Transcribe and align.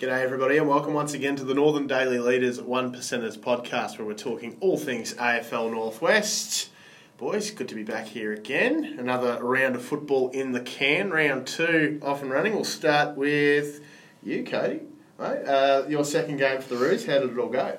G'day, 0.00 0.22
everybody, 0.22 0.56
and 0.56 0.66
welcome 0.66 0.94
once 0.94 1.12
again 1.12 1.36
to 1.36 1.44
the 1.44 1.52
Northern 1.52 1.86
Daily 1.86 2.18
Leaders 2.18 2.58
One 2.58 2.90
Percenters 2.90 3.36
podcast, 3.36 3.98
where 3.98 4.06
we're 4.06 4.14
talking 4.14 4.56
all 4.60 4.78
things 4.78 5.12
AFL 5.12 5.72
Northwest. 5.72 6.70
Boys, 7.18 7.50
good 7.50 7.68
to 7.68 7.74
be 7.74 7.82
back 7.82 8.06
here 8.06 8.32
again. 8.32 8.96
Another 8.98 9.44
round 9.44 9.76
of 9.76 9.84
football 9.84 10.30
in 10.30 10.52
the 10.52 10.60
can. 10.60 11.10
Round 11.10 11.46
two 11.46 12.00
off 12.02 12.22
and 12.22 12.30
running. 12.30 12.54
We'll 12.54 12.64
start 12.64 13.18
with 13.18 13.84
you, 14.22 14.42
Cody. 14.42 14.80
Right, 15.18 15.44
uh, 15.46 15.84
your 15.86 16.06
second 16.06 16.38
game 16.38 16.62
for 16.62 16.76
the 16.76 16.80
Roos. 16.80 17.04
How 17.04 17.18
did 17.18 17.32
it 17.32 17.38
all 17.38 17.50
go? 17.50 17.76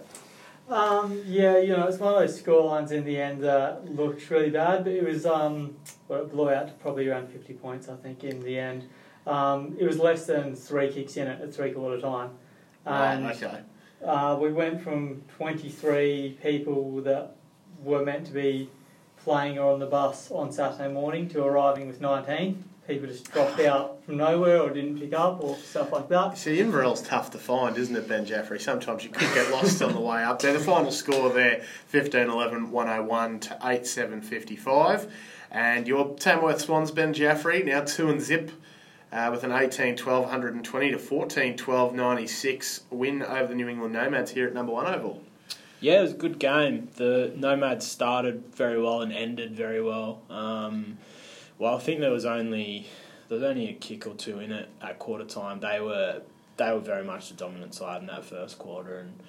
Um, 0.69 1.23
yeah, 1.25 1.57
you 1.57 1.75
know, 1.75 1.87
it's 1.87 1.97
one 1.97 2.13
of 2.13 2.19
those 2.19 2.39
scorelines 2.39 2.91
in 2.91 3.03
the 3.03 3.19
end 3.19 3.43
that 3.43 3.95
looked 3.95 4.29
really 4.29 4.51
bad, 4.51 4.83
but 4.83 4.93
it 4.93 5.03
was 5.03 5.25
um, 5.25 5.75
well, 6.07 6.21
it 6.21 6.31
blew 6.31 6.51
out 6.51 6.67
to 6.67 6.73
probably 6.73 7.09
around 7.09 7.29
50 7.29 7.53
points, 7.55 7.89
I 7.89 7.95
think, 7.95 8.23
in 8.23 8.41
the 8.41 8.59
end. 8.59 8.87
Um, 9.27 9.75
it 9.79 9.85
was 9.85 9.99
less 9.99 10.25
than 10.25 10.55
three 10.55 10.91
kicks 10.91 11.17
in 11.17 11.27
it 11.27 11.41
at 11.41 11.53
three 11.53 11.71
quarter 11.71 12.01
time. 12.01 12.31
And 12.85 13.25
right, 13.25 13.43
okay. 13.43 13.61
uh, 14.03 14.37
we 14.41 14.51
went 14.51 14.81
from 14.81 15.21
23 15.37 16.39
people 16.41 17.01
that 17.01 17.35
were 17.83 18.03
meant 18.03 18.25
to 18.27 18.33
be 18.33 18.69
playing 19.23 19.59
or 19.59 19.71
on 19.71 19.79
the 19.79 19.85
bus 19.85 20.31
on 20.31 20.51
Saturday 20.51 20.91
morning 20.91 21.29
to 21.29 21.43
arriving 21.43 21.87
with 21.87 22.01
19. 22.01 22.63
People 22.87 23.07
just 23.07 23.31
dropped 23.31 23.59
out 23.59 24.03
from 24.03 24.17
nowhere 24.17 24.59
or 24.59 24.71
didn't 24.71 24.99
pick 24.99 25.13
up 25.13 25.43
or 25.43 25.55
stuff 25.57 25.91
like 25.91 26.09
that. 26.09 26.37
See, 26.37 26.57
Inverell's 26.57 27.03
tough 27.03 27.29
to 27.31 27.37
find, 27.37 27.77
isn't 27.77 27.95
it, 27.95 28.07
Ben 28.07 28.25
Jaffrey? 28.25 28.59
Sometimes 28.59 29.03
you 29.03 29.11
could 29.11 29.33
get 29.35 29.51
lost 29.51 29.81
on 29.83 29.93
the 29.93 29.99
way 29.99 30.23
up 30.23 30.41
there. 30.41 30.53
The 30.53 30.59
final 30.59 30.91
score 30.91 31.29
there 31.29 31.63
15 31.87 32.29
11 32.29 32.71
101 32.71 33.39
to 33.41 33.59
8 33.63 33.85
7 33.85 34.21
55. 34.21 35.13
And 35.51 35.87
your 35.87 36.15
Tamworth 36.15 36.61
Swans, 36.61 36.91
Ben 36.91 37.13
Jaffrey, 37.13 37.61
now 37.63 37.81
2 37.81 38.09
and 38.09 38.21
zip. 38.21 38.51
Uh, 39.11 39.29
with 39.29 39.43
an 39.43 39.51
18 39.51 39.97
12 39.97 40.23
120 40.23 40.91
to 40.91 40.97
14 40.97 41.57
12 41.57 41.93
96 41.93 42.81
win 42.91 43.21
over 43.21 43.47
the 43.47 43.55
New 43.55 43.67
England 43.67 43.93
Nomads 43.93 44.31
here 44.31 44.47
at 44.47 44.53
number 44.53 44.71
one 44.71 44.87
Oval. 44.87 45.21
Yeah, 45.81 45.99
it 45.99 46.01
was 46.03 46.11
a 46.11 46.15
good 46.15 46.39
game. 46.39 46.87
The 46.95 47.33
Nomads 47.35 47.85
started 47.85 48.55
very 48.55 48.81
well 48.81 49.01
and 49.01 49.11
ended 49.11 49.53
very 49.53 49.81
well. 49.81 50.21
Um, 50.29 50.97
well, 51.57 51.75
I 51.75 51.79
think 51.79 51.99
there 51.99 52.11
was 52.11 52.25
only 52.25 52.87
there 53.27 53.37
was 53.37 53.43
only 53.43 53.67
a 53.69 53.73
kick 53.73 54.07
or 54.07 54.13
two 54.13 54.39
in 54.39 54.51
it 54.51 54.69
at 54.81 54.99
quarter 54.99 55.25
time. 55.25 55.59
They 55.59 55.81
were 55.81 56.21
they 56.57 56.71
were 56.71 56.79
very 56.79 57.03
much 57.03 57.29
the 57.29 57.35
dominant 57.35 57.73
side 57.73 58.01
in 58.01 58.07
that 58.07 58.23
first 58.23 58.59
quarter 58.59 58.99
and 58.99 59.19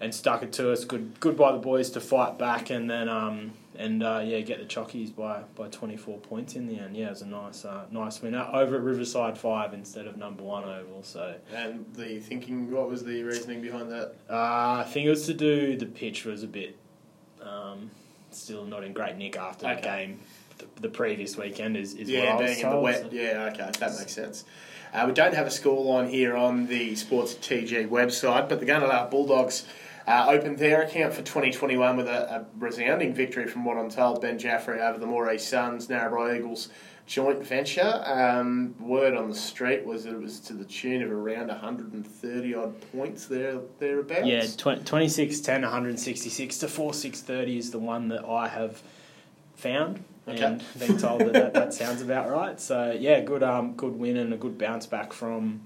and 0.00 0.14
stuck 0.14 0.42
it 0.42 0.52
to 0.54 0.72
us. 0.72 0.84
Good 0.84 1.20
good 1.20 1.36
by 1.36 1.52
the 1.52 1.58
boys 1.58 1.90
to 1.90 2.00
fight 2.00 2.38
back 2.38 2.70
and 2.70 2.90
then 2.90 3.08
um, 3.08 3.52
and 3.78 4.02
uh, 4.02 4.20
yeah 4.24 4.40
get 4.40 4.58
the 4.58 4.66
Chockies 4.66 5.14
by, 5.14 5.42
by 5.54 5.68
twenty 5.68 5.96
four 5.96 6.18
points 6.18 6.54
in 6.56 6.66
the 6.66 6.78
end. 6.78 6.96
Yeah, 6.96 7.06
it 7.06 7.10
was 7.10 7.22
a 7.22 7.26
nice 7.26 7.64
uh, 7.64 7.84
nice 7.90 8.20
win 8.20 8.34
Uh, 8.34 8.50
over 8.52 8.76
at 8.76 8.82
Riverside 8.82 9.38
Five 9.38 9.72
instead 9.72 10.06
of 10.06 10.16
number 10.18 10.42
one 10.42 10.64
Oval. 10.64 11.02
So 11.02 11.34
And 11.54 11.86
the 11.94 12.18
thinking, 12.20 12.70
what 12.70 12.88
was 12.90 13.04
the 13.04 13.22
reasoning 13.22 13.62
behind 13.62 13.90
that? 13.92 14.14
uh, 14.28 14.82
I 14.84 14.86
think 14.88 15.06
it 15.06 15.10
was 15.10 15.24
to 15.26 15.34
do 15.34 15.76
the 15.76 15.86
pitch 15.86 16.24
was 16.26 16.42
a 16.42 16.48
bit 16.48 16.76
um, 17.42 17.90
still 18.30 18.64
not 18.64 18.84
in 18.84 18.92
great 18.92 19.16
nick 19.16 19.36
after 19.36 19.74
the 19.74 19.80
game. 19.80 20.18
The, 20.58 20.66
the 20.82 20.88
previous 20.88 21.36
weekend 21.36 21.76
is, 21.76 21.94
is 21.94 22.08
yeah, 22.10 22.34
what 22.34 22.42
I 22.44 22.46
was 22.46 22.54
being 22.56 22.66
in 22.66 22.72
the 22.72 22.80
wet. 22.80 23.12
Yeah, 23.12 23.50
okay, 23.52 23.70
that 23.78 23.96
makes 23.96 24.12
sense. 24.12 24.44
Uh, 24.92 25.04
we 25.06 25.12
don't 25.12 25.34
have 25.34 25.46
a 25.46 25.50
scoreline 25.50 26.08
here 26.10 26.36
on 26.36 26.66
the 26.66 26.96
Sports 26.96 27.34
TG 27.34 27.88
website, 27.88 28.48
but 28.48 28.58
the 28.58 28.66
Gunnedah 28.66 29.08
Bulldogs 29.10 29.66
uh, 30.08 30.26
opened 30.30 30.58
their 30.58 30.82
account 30.82 31.12
for 31.12 31.22
2021 31.22 31.96
with 31.96 32.08
a, 32.08 32.34
a 32.36 32.46
resounding 32.58 33.12
victory, 33.14 33.46
from 33.46 33.64
what 33.64 33.76
I'm 33.76 33.90
told, 33.90 34.22
Ben 34.22 34.38
Jaffrey 34.38 34.80
over 34.80 34.98
the 34.98 35.06
Moree 35.06 35.38
Suns, 35.38 35.88
Narrabri 35.88 36.38
Eagles 36.38 36.70
joint 37.06 37.44
venture. 37.44 38.02
Um, 38.04 38.74
word 38.78 39.14
on 39.14 39.28
the 39.30 39.34
street 39.34 39.84
was 39.84 40.04
that 40.04 40.14
it 40.14 40.20
was 40.20 40.40
to 40.40 40.52
the 40.52 40.64
tune 40.64 41.02
of 41.02 41.10
around 41.10 41.48
130 41.48 42.54
odd 42.54 42.74
points 42.92 43.26
there 43.26 43.58
thereabouts. 43.78 44.26
Yeah, 44.26 44.42
tw- 44.42 44.84
26 44.84 45.40
10, 45.40 45.62
166 45.62 46.58
to 46.58 46.68
4 46.68 46.94
630 46.94 47.58
is 47.58 47.70
the 47.70 47.78
one 47.78 48.08
that 48.08 48.24
I 48.24 48.48
have 48.48 48.82
found 49.56 50.04
Okay. 50.28 50.42
and 50.42 50.62
been 50.78 50.98
told 50.98 51.20
that, 51.22 51.32
that 51.32 51.54
that 51.54 51.74
sounds 51.74 52.02
about 52.02 52.30
right. 52.30 52.60
So, 52.60 52.94
yeah, 52.98 53.20
good 53.20 53.42
um 53.42 53.72
good 53.74 53.98
win 53.98 54.18
and 54.18 54.32
a 54.34 54.36
good 54.36 54.58
bounce 54.58 54.86
back 54.86 55.14
from 55.14 55.62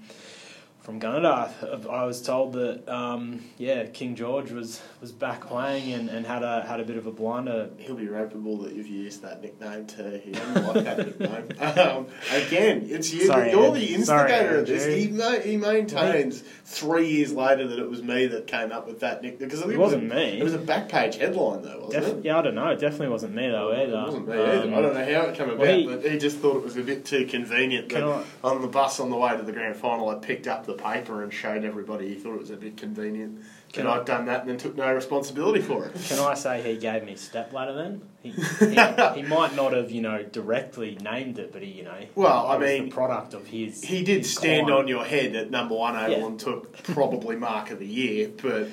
from 0.83 0.99
Gunnedah. 0.99 1.87
I 1.89 2.03
was 2.03 2.21
told 2.21 2.53
that 2.53 2.87
um, 2.93 3.41
yeah, 3.57 3.85
King 3.85 4.15
George 4.15 4.51
was, 4.51 4.81
was 4.99 5.13
back 5.13 5.47
playing 5.47 5.93
and, 5.93 6.09
and 6.09 6.25
had 6.27 6.43
a 6.43 6.65
had 6.67 6.81
a 6.81 6.83
bit 6.83 6.97
of 6.97 7.07
a 7.07 7.11
blinder. 7.11 7.69
He'll 7.77 7.95
be 7.95 8.07
rapable 8.07 8.61
that 8.63 8.73
you've 8.73 8.87
used 8.87 9.21
that 9.21 9.41
nickname 9.41 9.87
too. 9.87 10.19
He 10.23 10.31
doesn't 10.33 10.67
like 10.75 10.83
that 10.85 10.97
nickname. 11.19 11.49
Um, 11.83 12.07
again, 12.31 12.85
it's 12.89 13.13
you. 13.13 13.25
Sorry, 13.25 13.51
you're 13.51 13.67
Ed. 13.67 13.73
the 13.75 13.93
instigator 13.95 14.03
Sorry, 14.05 14.59
of 14.59 14.67
this. 14.67 14.85
He, 14.85 15.07
ma- 15.09 15.39
he 15.39 15.55
maintains 15.57 16.41
three 16.65 17.07
years 17.09 17.31
later 17.33 17.67
that 17.67 17.79
it 17.79 17.89
was 17.89 18.03
me 18.03 18.27
that 18.27 18.47
came 18.47 18.71
up 18.71 18.85
with 18.85 18.99
that 18.99 19.21
nickname 19.21 19.47
because 19.47 19.59
I 19.59 19.63
think 19.63 19.75
It 19.75 19.79
wasn't 19.79 20.03
was 20.03 20.11
a, 20.11 20.15
me. 20.15 20.39
It 20.39 20.43
was 20.43 20.53
a 20.53 20.57
back 20.59 20.89
page 20.89 21.15
headline 21.15 21.61
though, 21.61 21.85
wasn't 21.85 22.05
Def- 22.05 22.17
it? 22.17 22.25
yeah, 22.25 22.37
I 22.37 22.41
don't 22.41 22.55
know. 22.55 22.67
It 22.69 22.79
definitely 22.79 23.09
wasn't 23.09 23.33
me 23.35 23.47
though 23.49 23.71
either. 23.71 23.93
It 23.97 24.05
wasn't 24.05 24.27
me 24.27 24.33
either. 24.35 24.61
Um, 24.63 24.73
I 24.73 24.81
don't 24.81 24.93
know 24.93 25.05
how 25.05 25.21
it 25.27 25.35
came 25.35 25.47
about, 25.49 25.59
well, 25.59 25.77
he- 25.77 25.87
but 25.87 26.05
he 26.05 26.17
just 26.17 26.37
thought 26.39 26.57
it 26.57 26.63
was 26.63 26.75
a 26.77 26.83
bit 26.83 27.05
too 27.05 27.25
convenient 27.25 27.89
that 27.89 28.03
I- 28.03 28.23
on 28.43 28.61
the 28.61 28.67
bus 28.67 28.99
on 28.99 29.09
the 29.09 29.17
way 29.17 29.35
to 29.35 29.41
the 29.43 29.53
grand 29.53 29.75
final, 29.77 30.09
I 30.09 30.15
picked 30.15 30.47
up 30.47 30.65
the 30.65 30.72
paper 30.73 31.23
and 31.23 31.33
showed 31.33 31.63
everybody. 31.63 32.09
He 32.09 32.15
thought 32.15 32.35
it 32.35 32.39
was 32.39 32.49
a 32.49 32.57
bit 32.57 32.77
convenient. 32.77 33.41
Can 33.71 33.87
I- 33.87 33.97
I'd 33.99 34.05
done 34.05 34.25
that 34.27 34.41
and 34.41 34.49
then 34.49 34.57
took 34.57 34.75
no 34.75 34.93
responsibility 34.93 35.61
for 35.61 35.85
it. 35.85 35.93
Can 36.07 36.19
I 36.19 36.33
say 36.35 36.61
he 36.61 36.77
gave 36.77 37.03
me 37.03 37.15
step 37.15 37.51
ladder 37.53 37.73
then? 37.73 38.01
He, 38.21 38.29
he, 38.31 38.65
he 39.21 39.27
might 39.27 39.53
not 39.55 39.73
have, 39.73 39.89
you 39.91 40.01
know, 40.01 40.23
directly 40.23 40.97
named 41.01 41.39
it, 41.39 41.51
but 41.51 41.61
he, 41.63 41.71
you 41.71 41.83
know, 41.83 41.97
Well, 42.15 42.47
I 42.47 42.57
mean, 42.57 42.85
the 42.85 42.91
product 42.91 43.33
of 43.33 43.47
his. 43.47 43.83
He 43.83 44.03
did 44.03 44.19
his 44.19 44.33
stand 44.33 44.67
client. 44.67 44.83
on 44.83 44.87
your 44.87 45.03
head 45.05 45.35
at 45.35 45.49
number 45.51 45.75
one 45.75 45.95
oval 45.95 46.11
Yeah. 46.17 46.25
and 46.25 46.39
took 46.39 46.83
probably 46.83 47.35
mark 47.35 47.71
of 47.71 47.79
the 47.79 47.87
year, 47.87 48.29
but 48.41 48.67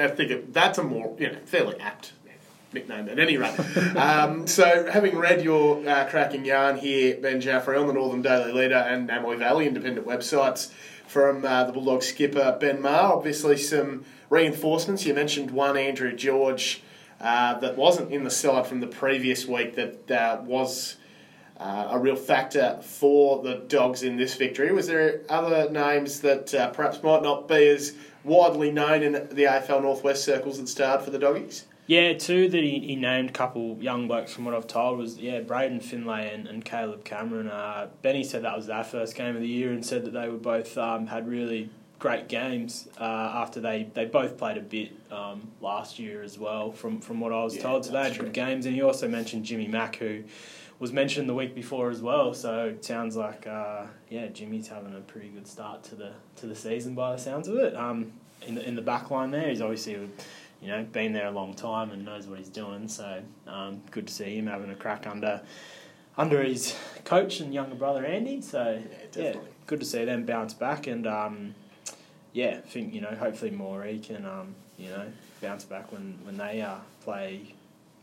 I 0.00 0.08
think 0.08 0.30
it, 0.30 0.52
that's 0.54 0.78
a 0.78 0.82
more 0.84 1.16
you 1.18 1.32
know 1.32 1.38
fairly 1.44 1.78
apt 1.80 2.12
nickname 2.72 3.08
at 3.08 3.18
any 3.18 3.36
rate. 3.38 3.58
um, 3.96 4.46
so, 4.46 4.90
having 4.90 5.16
read 5.16 5.42
your 5.42 5.86
uh, 5.88 6.06
cracking 6.08 6.44
yarn 6.44 6.76
here, 6.76 7.16
Ben 7.16 7.40
Jaffrey 7.40 7.78
on 7.78 7.86
the 7.86 7.94
Northern 7.94 8.20
Daily 8.22 8.52
Leader 8.52 8.74
and 8.76 9.08
Namoi 9.08 9.38
Valley 9.38 9.66
independent 9.66 10.06
websites 10.06 10.70
from 11.08 11.44
uh, 11.44 11.64
the 11.64 11.72
Bulldog 11.72 12.02
skipper 12.02 12.56
Ben 12.60 12.80
Maher, 12.82 13.14
obviously 13.14 13.56
some 13.56 14.04
reinforcements. 14.30 15.06
You 15.06 15.14
mentioned 15.14 15.50
one 15.50 15.76
Andrew 15.76 16.14
George. 16.14 16.82
Uh, 17.20 17.58
that 17.58 17.76
wasn't 17.76 18.12
in 18.12 18.22
the 18.22 18.30
side 18.30 18.64
from 18.64 18.78
the 18.78 18.86
previous 18.86 19.44
week 19.44 19.74
that 19.74 20.08
uh, 20.08 20.40
was 20.44 20.98
uh, 21.58 21.88
a 21.90 21.98
real 21.98 22.14
factor 22.14 22.78
for 22.80 23.42
the 23.42 23.56
Dogs 23.56 24.04
in 24.04 24.16
this 24.16 24.36
victory. 24.36 24.70
Was 24.70 24.86
there 24.86 25.22
other 25.28 25.68
names 25.68 26.20
that 26.20 26.54
uh, 26.54 26.70
perhaps 26.70 27.02
might 27.02 27.22
not 27.22 27.48
be 27.48 27.66
as 27.70 27.96
widely 28.22 28.70
known 28.70 29.02
in 29.02 29.12
the 29.14 29.44
AFL 29.44 29.82
Northwest 29.82 30.24
circles 30.24 30.60
that 30.60 30.68
starred 30.68 31.02
for 31.02 31.10
the 31.10 31.18
Doggies? 31.18 31.64
Yeah, 31.88 32.12
two 32.12 32.50
that 32.50 32.62
he, 32.62 32.80
he 32.80 32.96
named, 32.96 33.30
a 33.30 33.32
couple 33.32 33.78
young 33.80 34.08
blokes 34.08 34.30
from 34.30 34.44
what 34.44 34.54
I've 34.54 34.66
told, 34.66 34.98
was, 34.98 35.16
yeah, 35.16 35.40
Braden 35.40 35.80
Finlay 35.80 36.30
and, 36.34 36.46
and 36.46 36.62
Caleb 36.62 37.02
Cameron. 37.02 37.48
Uh, 37.48 37.88
Benny 38.02 38.22
said 38.24 38.42
that 38.42 38.54
was 38.54 38.66
their 38.66 38.84
first 38.84 39.14
game 39.14 39.34
of 39.34 39.40
the 39.40 39.48
year 39.48 39.72
and 39.72 39.84
said 39.84 40.04
that 40.04 40.12
they 40.12 40.28
were 40.28 40.36
both 40.36 40.76
um, 40.76 41.06
had 41.06 41.26
really 41.26 41.70
great 41.98 42.28
games 42.28 42.88
uh, 43.00 43.32
after 43.42 43.58
they, 43.58 43.88
they 43.94 44.04
both 44.04 44.36
played 44.36 44.58
a 44.58 44.60
bit 44.60 44.92
um, 45.10 45.50
last 45.62 45.98
year 45.98 46.22
as 46.22 46.38
well, 46.38 46.70
from, 46.70 47.00
from 47.00 47.20
what 47.20 47.32
I 47.32 47.42
was 47.42 47.56
Yeah, 47.56 47.62
told. 47.62 47.86
So 47.86 47.92
they 47.92 48.02
had 48.02 48.18
good 48.18 48.34
games. 48.34 48.66
And 48.66 48.74
he 48.74 48.82
also 48.82 49.08
mentioned 49.08 49.46
Jimmy 49.46 49.66
Mack, 49.66 49.96
who 49.96 50.24
was 50.78 50.92
mentioned 50.92 51.26
the 51.26 51.34
week 51.34 51.54
before 51.54 51.88
as 51.88 52.02
well. 52.02 52.34
So 52.34 52.66
it 52.66 52.84
sounds 52.84 53.16
like, 53.16 53.46
uh, 53.46 53.86
yeah, 54.10 54.26
Jimmy's 54.26 54.68
having 54.68 54.94
a 54.94 55.00
pretty 55.00 55.28
good 55.28 55.48
start 55.48 55.84
to 55.84 55.94
the 55.94 56.12
to 56.36 56.46
the 56.46 56.54
season 56.54 56.94
by 56.94 57.12
the 57.12 57.18
sounds 57.18 57.48
of 57.48 57.56
it. 57.56 57.74
Um, 57.74 58.12
in 58.46 58.54
the 58.54 58.68
in 58.68 58.76
the 58.76 58.82
back 58.82 59.10
line 59.10 59.30
there, 59.30 59.48
he's 59.48 59.60
obviously 59.60 59.98
you 60.60 60.68
know 60.68 60.82
been 60.84 61.12
there 61.12 61.26
a 61.26 61.30
long 61.30 61.54
time 61.54 61.90
and 61.90 62.04
knows 62.04 62.26
what 62.26 62.38
he's 62.38 62.48
doing. 62.48 62.88
So 62.88 63.22
um, 63.46 63.82
good 63.90 64.06
to 64.06 64.12
see 64.12 64.36
him 64.36 64.46
having 64.46 64.70
a 64.70 64.74
crack 64.74 65.06
under 65.06 65.42
under 66.16 66.42
his 66.42 66.76
coach 67.04 67.40
and 67.40 67.54
younger 67.54 67.76
brother 67.76 68.04
Andy. 68.04 68.40
So 68.40 68.82
Yeah, 69.14 69.22
yeah, 69.22 69.36
good 69.66 69.80
to 69.80 69.86
see 69.86 70.04
them 70.04 70.24
bounce 70.24 70.54
back 70.54 70.86
and 70.86 71.06
um, 71.06 71.54
yeah, 72.32 72.60
think 72.60 72.94
you 72.94 73.00
know 73.00 73.14
hopefully 73.18 73.50
Moree 73.50 74.02
can 74.04 74.24
um, 74.26 74.54
you 74.76 74.90
know 74.90 75.06
bounce 75.40 75.64
back 75.64 75.92
when 75.92 76.18
when 76.24 76.36
they 76.36 76.60
uh, 76.60 76.76
play 77.02 77.54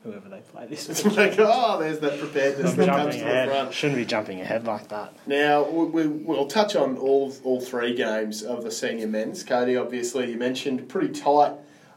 whoever 0.05 0.29
they 0.29 0.39
play 0.39 0.67
this 0.67 0.87
week. 1.03 1.17
like, 1.17 1.35
oh, 1.39 1.79
there's 1.79 1.99
that 1.99 2.19
preparedness 2.19 2.73
that 2.73 2.87
comes 2.87 3.15
to 3.15 3.23
the 3.23 3.45
front. 3.47 3.73
Shouldn't 3.73 3.97
be 3.97 4.05
jumping 4.05 4.39
ahead 4.39 4.65
like 4.65 4.87
that. 4.89 5.15
Now, 5.25 5.67
we, 5.67 5.85
we, 5.85 6.07
we'll 6.07 6.45
touch 6.45 6.75
on 6.75 6.95
all, 6.97 7.33
all 7.43 7.59
three 7.59 7.95
games 7.95 8.43
of 8.43 8.63
the 8.63 8.69
senior 8.71 9.07
men's. 9.07 9.43
Cody, 9.43 9.75
obviously, 9.75 10.31
you 10.31 10.37
mentioned 10.37 10.87
pretty 10.87 11.11
tight 11.11 11.53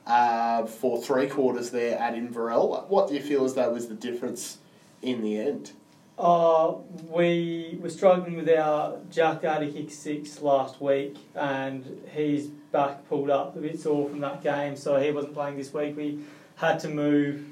uh, 0.08 0.64
for 0.66 1.00
three 1.00 1.28
quarters 1.28 1.70
there 1.70 1.99
at 1.99 2.14
Inverell. 2.14 2.87
What 2.88 3.08
do 3.08 3.14
you 3.14 3.20
feel 3.20 3.44
as 3.44 3.55
though 3.55 3.70
was 3.70 3.88
the 3.88 3.94
difference 3.94 4.58
in 5.02 5.22
the 5.22 5.38
end? 5.38 5.72
Uh, 6.19 6.75
we 7.08 7.78
were 7.81 7.90
struggling 7.90 8.34
with 8.34 8.49
our 8.49 8.99
Jack 9.08 9.44
Addy 9.44 9.88
six 9.88 10.43
last 10.43 10.81
week, 10.81 11.16
and 11.37 12.02
he's 12.12 12.46
back 12.72 13.08
pulled 13.08 13.31
up 13.31 13.55
a 13.55 13.60
bit 13.60 13.78
sore 13.78 14.08
from 14.08 14.19
that 14.20 14.43
game, 14.43 14.75
so 14.75 14.96
he 14.96 15.12
wasn't 15.12 15.34
playing 15.34 15.56
this 15.56 15.72
week. 15.72 15.96
We 15.96 16.25
had 16.56 16.81
to 16.81 16.88
move 16.88 17.44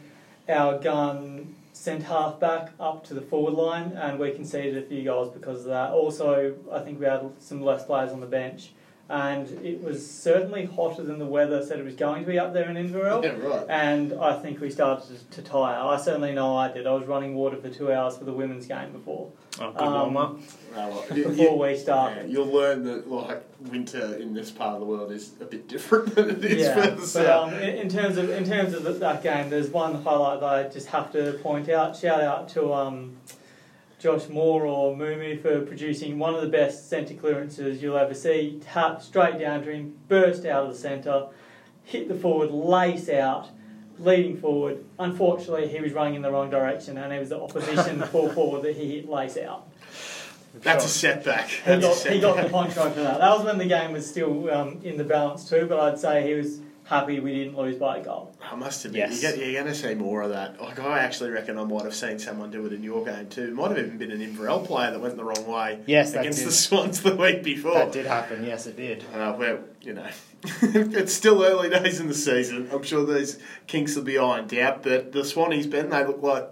our 0.48 0.78
gun 0.78 1.54
sent 1.72 2.02
half 2.04 2.40
back 2.40 2.72
up 2.80 3.04
to 3.04 3.14
the 3.14 3.20
forward 3.20 3.54
line, 3.54 3.92
and 3.92 4.18
we 4.18 4.32
conceded 4.32 4.82
a 4.82 4.86
few 4.86 5.04
goals 5.04 5.32
because 5.32 5.60
of 5.60 5.66
that. 5.66 5.90
Also, 5.90 6.56
I 6.72 6.80
think 6.80 6.98
we 6.98 7.06
had 7.06 7.30
some 7.38 7.60
less 7.60 7.84
players 7.84 8.10
on 8.10 8.20
the 8.20 8.26
bench, 8.26 8.72
and 9.08 9.48
it 9.64 9.82
was 9.82 10.08
certainly 10.08 10.64
hotter 10.64 11.02
than 11.02 11.18
the 11.20 11.26
weather 11.26 11.64
said 11.64 11.78
it 11.78 11.84
was 11.84 11.94
going 11.94 12.24
to 12.24 12.28
be 12.30 12.38
up 12.40 12.52
there 12.52 12.68
in 12.68 12.76
Inverell. 12.76 13.22
Yeah, 13.22 13.36
right. 13.36 13.64
And 13.68 14.12
I 14.14 14.36
think 14.40 14.60
we 14.60 14.68
started 14.70 15.06
to, 15.30 15.36
to 15.36 15.48
tire. 15.48 15.78
I 15.78 15.96
certainly 15.96 16.32
know 16.32 16.56
I 16.56 16.72
did. 16.72 16.86
I 16.88 16.92
was 16.92 17.06
running 17.06 17.34
water 17.36 17.56
for 17.56 17.68
two 17.70 17.92
hours 17.92 18.16
for 18.16 18.24
the 18.24 18.32
women's 18.32 18.66
game 18.66 18.90
before. 18.90 19.30
Oh, 19.60 19.70
good 19.70 19.80
Um, 19.82 19.92
warm 20.14 20.16
up. 20.16 20.38
Well, 20.74 21.04
you- 21.14 21.24
Before 21.28 21.34
you- 21.66 21.72
we 21.72 21.78
start. 21.78 22.16
yeah, 22.16 22.24
you'll 22.24 22.46
learn 22.52 22.82
that 22.84 23.08
like 23.08 23.42
winter 23.70 24.16
in 24.16 24.34
this 24.34 24.50
part 24.50 24.74
of 24.74 24.80
the 24.80 24.86
world 24.86 25.12
is 25.12 25.32
a 25.40 25.44
bit 25.44 25.68
different 25.68 26.14
than 26.16 26.30
it 26.30 26.44
is 26.44 26.62
yeah, 26.62 26.74
further 26.74 26.96
but 26.96 27.04
south. 27.06 27.52
um, 27.52 27.58
in, 27.60 27.76
in 27.76 27.88
terms 27.88 28.16
of 28.18 28.28
in 28.30 28.44
terms 28.44 28.74
of 28.74 28.98
that 29.00 29.22
game, 29.22 29.48
there's 29.50 29.68
one 29.70 30.02
highlight 30.02 30.40
that 30.40 30.46
I 30.48 30.62
just 30.68 30.88
have 30.88 31.12
to 31.12 31.34
point 31.44 31.68
out. 31.68 31.96
Shout 31.96 32.20
out 32.20 32.48
to 32.50 32.72
um, 32.74 33.16
Josh 34.06 34.28
Moore 34.28 34.66
or 34.66 34.94
Mumu 34.94 35.42
for 35.42 35.62
producing 35.62 36.16
one 36.20 36.32
of 36.32 36.40
the 36.40 36.46
best 36.46 36.88
centre 36.88 37.14
clearances 37.14 37.82
you'll 37.82 37.96
ever 37.96 38.14
see. 38.14 38.60
Tap 38.64 39.02
straight 39.02 39.40
down 39.40 39.64
to 39.64 39.72
him, 39.72 39.96
burst 40.06 40.46
out 40.46 40.62
of 40.66 40.70
the 40.70 40.78
centre, 40.78 41.26
hit 41.82 42.06
the 42.06 42.14
forward, 42.14 42.52
lace 42.52 43.08
out, 43.08 43.48
leading 43.98 44.36
forward. 44.36 44.84
Unfortunately, 45.00 45.66
he 45.66 45.80
was 45.80 45.92
running 45.92 46.14
in 46.14 46.22
the 46.22 46.30
wrong 46.30 46.50
direction, 46.50 46.96
and 46.98 47.12
it 47.12 47.18
was 47.18 47.30
the 47.30 47.40
opposition 47.40 48.00
full 48.12 48.28
forward 48.30 48.62
that 48.62 48.76
he 48.76 48.94
hit 48.94 49.08
lace 49.08 49.36
out. 49.38 49.66
That's 50.54 50.84
a 50.84 50.88
setback. 50.88 51.48
He 51.48 51.62
That's 51.64 52.04
a 52.04 52.04
got, 52.04 52.12
he 52.14 52.20
got 52.20 52.36
the 52.36 52.42
setback. 52.42 52.52
poncho 52.52 52.90
for 52.90 53.00
that. 53.00 53.18
That 53.18 53.36
was 53.36 53.44
when 53.44 53.58
the 53.58 53.66
game 53.66 53.90
was 53.90 54.08
still 54.08 54.48
um, 54.52 54.78
in 54.84 54.98
the 54.98 55.04
balance 55.04 55.48
too, 55.48 55.66
but 55.68 55.80
I'd 55.80 55.98
say 55.98 56.24
he 56.28 56.34
was 56.34 56.60
happy 56.86 57.20
we 57.20 57.34
didn't 57.34 57.56
lose 57.56 57.76
by 57.76 57.98
a 57.98 58.04
goal. 58.04 58.34
I 58.40 58.54
must 58.54 58.84
admit, 58.84 59.10
Yes. 59.10 59.16
you 59.16 59.28
get, 59.28 59.38
you're 59.38 59.60
going 59.60 59.72
to 59.72 59.74
see 59.78 59.94
more 59.94 60.22
of 60.22 60.30
that. 60.30 60.60
Like 60.60 60.78
I 60.78 61.00
actually 61.00 61.30
reckon 61.30 61.58
I 61.58 61.64
might 61.64 61.84
have 61.84 61.94
seen 61.94 62.18
someone 62.18 62.50
do 62.50 62.64
it 62.66 62.72
in 62.72 62.82
your 62.82 63.04
game 63.04 63.28
too. 63.28 63.52
Might 63.54 63.70
have 63.70 63.78
even 63.78 63.98
been 63.98 64.10
an 64.12 64.20
Inverell 64.22 64.64
player 64.64 64.90
that 64.92 65.00
went 65.00 65.16
the 65.16 65.24
wrong 65.24 65.46
way 65.46 65.80
Yes, 65.86 66.14
against 66.14 66.44
the 66.44 66.52
Swans 66.52 67.02
the 67.02 67.14
week 67.16 67.42
before. 67.42 67.74
That 67.74 67.92
did 67.92 68.06
happen. 68.06 68.44
Yes, 68.44 68.66
it 68.66 68.76
did. 68.76 69.04
Uh, 69.14 69.32
where 69.34 69.60
you 69.82 69.94
know, 69.94 70.06
it's 70.62 71.12
still 71.12 71.42
early 71.44 71.68
days 71.68 72.00
in 72.00 72.08
the 72.08 72.14
season. 72.14 72.68
I'm 72.72 72.82
sure 72.82 73.04
these 73.04 73.38
kinks 73.66 73.96
will 73.96 74.04
be 74.04 74.18
ironed 74.18 74.54
out, 74.54 74.82
but 74.82 75.12
the 75.12 75.20
Swannies, 75.20 75.68
Ben, 75.70 75.90
they 75.90 76.04
look 76.04 76.22
like 76.22 76.48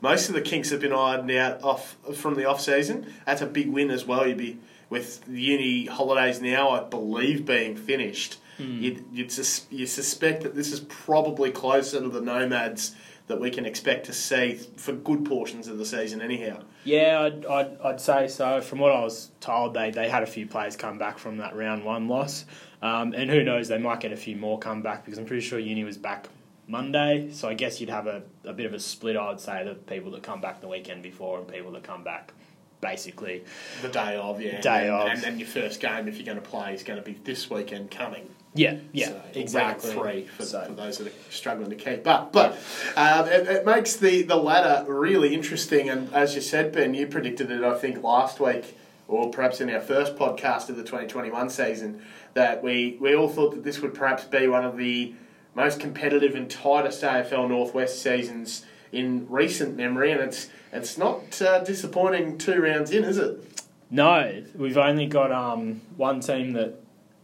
most 0.00 0.28
of 0.28 0.34
the 0.34 0.40
kinks 0.42 0.70
have 0.70 0.80
been 0.80 0.92
ironed 0.92 1.30
out 1.32 1.62
off 1.64 1.96
from 2.14 2.34
the 2.34 2.44
off 2.44 2.60
season. 2.60 3.12
That's 3.26 3.42
a 3.42 3.46
big 3.46 3.68
win 3.70 3.90
as 3.90 4.04
well. 4.06 4.26
You'd 4.26 4.38
be 4.38 4.58
with 4.90 5.24
the 5.24 5.40
uni 5.40 5.86
holidays 5.86 6.40
now, 6.40 6.70
I 6.70 6.84
believe, 6.84 7.44
being 7.46 7.74
finished. 7.76 8.38
You'd, 8.58 9.04
you'd 9.12 9.32
sus- 9.32 9.66
you 9.70 9.86
suspect 9.86 10.42
that 10.42 10.54
this 10.54 10.72
is 10.72 10.80
probably 10.80 11.50
closer 11.50 12.00
to 12.00 12.08
the 12.08 12.20
nomads 12.20 12.94
that 13.28 13.40
we 13.40 13.50
can 13.50 13.66
expect 13.66 14.06
to 14.06 14.12
see 14.12 14.54
for 14.76 14.92
good 14.92 15.24
portions 15.24 15.68
of 15.68 15.78
the 15.78 15.84
season, 15.84 16.20
anyhow. 16.20 16.62
Yeah, 16.84 17.20
I'd, 17.20 17.46
I'd, 17.46 17.80
I'd 17.82 18.00
say 18.00 18.26
so. 18.26 18.60
From 18.60 18.78
what 18.78 18.90
I 18.90 19.00
was 19.00 19.30
told, 19.40 19.74
they, 19.74 19.90
they 19.90 20.08
had 20.08 20.22
a 20.22 20.26
few 20.26 20.46
players 20.46 20.76
come 20.76 20.98
back 20.98 21.18
from 21.18 21.36
that 21.36 21.54
round 21.54 21.84
one 21.84 22.08
loss. 22.08 22.46
Um, 22.80 23.12
and 23.12 23.30
who 23.30 23.42
knows, 23.44 23.68
they 23.68 23.78
might 23.78 24.00
get 24.00 24.12
a 24.12 24.16
few 24.16 24.36
more 24.36 24.58
come 24.58 24.82
back 24.82 25.04
because 25.04 25.18
I'm 25.18 25.26
pretty 25.26 25.42
sure 25.42 25.58
Uni 25.58 25.84
was 25.84 25.98
back 25.98 26.28
Monday. 26.66 27.30
So 27.32 27.48
I 27.48 27.54
guess 27.54 27.80
you'd 27.80 27.90
have 27.90 28.06
a, 28.06 28.22
a 28.44 28.52
bit 28.52 28.66
of 28.66 28.72
a 28.72 28.80
split, 28.80 29.16
I 29.16 29.28
would 29.28 29.40
say, 29.40 29.64
the 29.64 29.74
people 29.74 30.10
that 30.12 30.22
come 30.22 30.40
back 30.40 30.60
the 30.60 30.68
weekend 30.68 31.02
before 31.02 31.38
and 31.38 31.46
people 31.48 31.72
that 31.72 31.82
come 31.82 32.02
back 32.02 32.32
basically. 32.80 33.44
The 33.82 33.88
day 33.88 34.16
of, 34.16 34.40
yeah. 34.40 34.60
Day 34.60 34.88
and, 34.88 34.90
of. 34.90 35.08
And 35.08 35.20
then 35.22 35.38
your 35.38 35.48
first 35.48 35.80
game, 35.80 36.08
if 36.08 36.16
you're 36.16 36.26
going 36.26 36.42
to 36.42 36.48
play, 36.48 36.74
is 36.74 36.82
going 36.82 36.98
to 36.98 37.04
be 37.04 37.18
this 37.24 37.50
weekend 37.50 37.90
coming. 37.90 38.28
Yeah, 38.54 38.78
yeah, 38.92 39.08
So 39.08 39.22
exactly. 39.34 39.92
Three 39.92 40.24
for, 40.24 40.44
So- 40.44 40.64
for 40.64 40.72
those 40.72 40.98
that 40.98 41.08
are 41.08 41.30
struggling 41.30 41.70
to 41.70 41.76
keep 41.76 42.06
up. 42.06 42.32
But 42.32 42.58
um, 42.96 43.28
it, 43.28 43.46
it 43.46 43.66
makes 43.66 43.96
the, 43.96 44.22
the 44.22 44.36
ladder 44.36 44.90
really 44.90 45.34
interesting. 45.34 45.88
And 45.88 46.12
as 46.12 46.34
you 46.34 46.40
said, 46.40 46.72
Ben, 46.72 46.94
you 46.94 47.06
predicted 47.06 47.50
it, 47.50 47.62
I 47.62 47.76
think, 47.78 48.02
last 48.02 48.40
week, 48.40 48.76
or 49.06 49.30
perhaps 49.30 49.60
in 49.60 49.70
our 49.70 49.80
first 49.80 50.16
podcast 50.16 50.68
of 50.68 50.76
the 50.76 50.82
2021 50.82 51.50
season, 51.50 52.02
that 52.34 52.62
we, 52.62 52.96
we 53.00 53.14
all 53.14 53.28
thought 53.28 53.54
that 53.54 53.64
this 53.64 53.80
would 53.80 53.94
perhaps 53.94 54.24
be 54.24 54.48
one 54.48 54.64
of 54.64 54.76
the 54.76 55.14
most 55.54 55.80
competitive 55.80 56.34
and 56.34 56.50
tightest 56.50 57.02
AFL 57.02 57.48
Northwest 57.48 58.02
seasons 58.02 58.64
in 58.92 59.26
recent 59.28 59.76
memory. 59.76 60.12
And 60.12 60.20
it's, 60.20 60.48
it's 60.72 60.98
not 60.98 61.40
uh, 61.42 61.60
disappointing 61.64 62.38
two 62.38 62.60
rounds 62.60 62.90
in, 62.90 63.04
is 63.04 63.18
it? 63.18 63.62
No, 63.90 64.42
we've 64.54 64.76
only 64.76 65.06
got 65.06 65.32
um, 65.32 65.80
one 65.96 66.20
team 66.20 66.52
that 66.52 66.74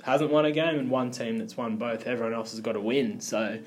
hasn't 0.02 0.30
won 0.30 0.44
a 0.44 0.52
game 0.52 0.78
and 0.78 0.90
one 0.90 1.10
team 1.10 1.38
that's 1.38 1.56
won 1.56 1.76
both. 1.76 2.06
Everyone 2.06 2.34
else 2.34 2.52
has 2.52 2.60
got 2.60 2.76
a 2.76 2.80
win. 2.80 3.20
So, 3.20 3.58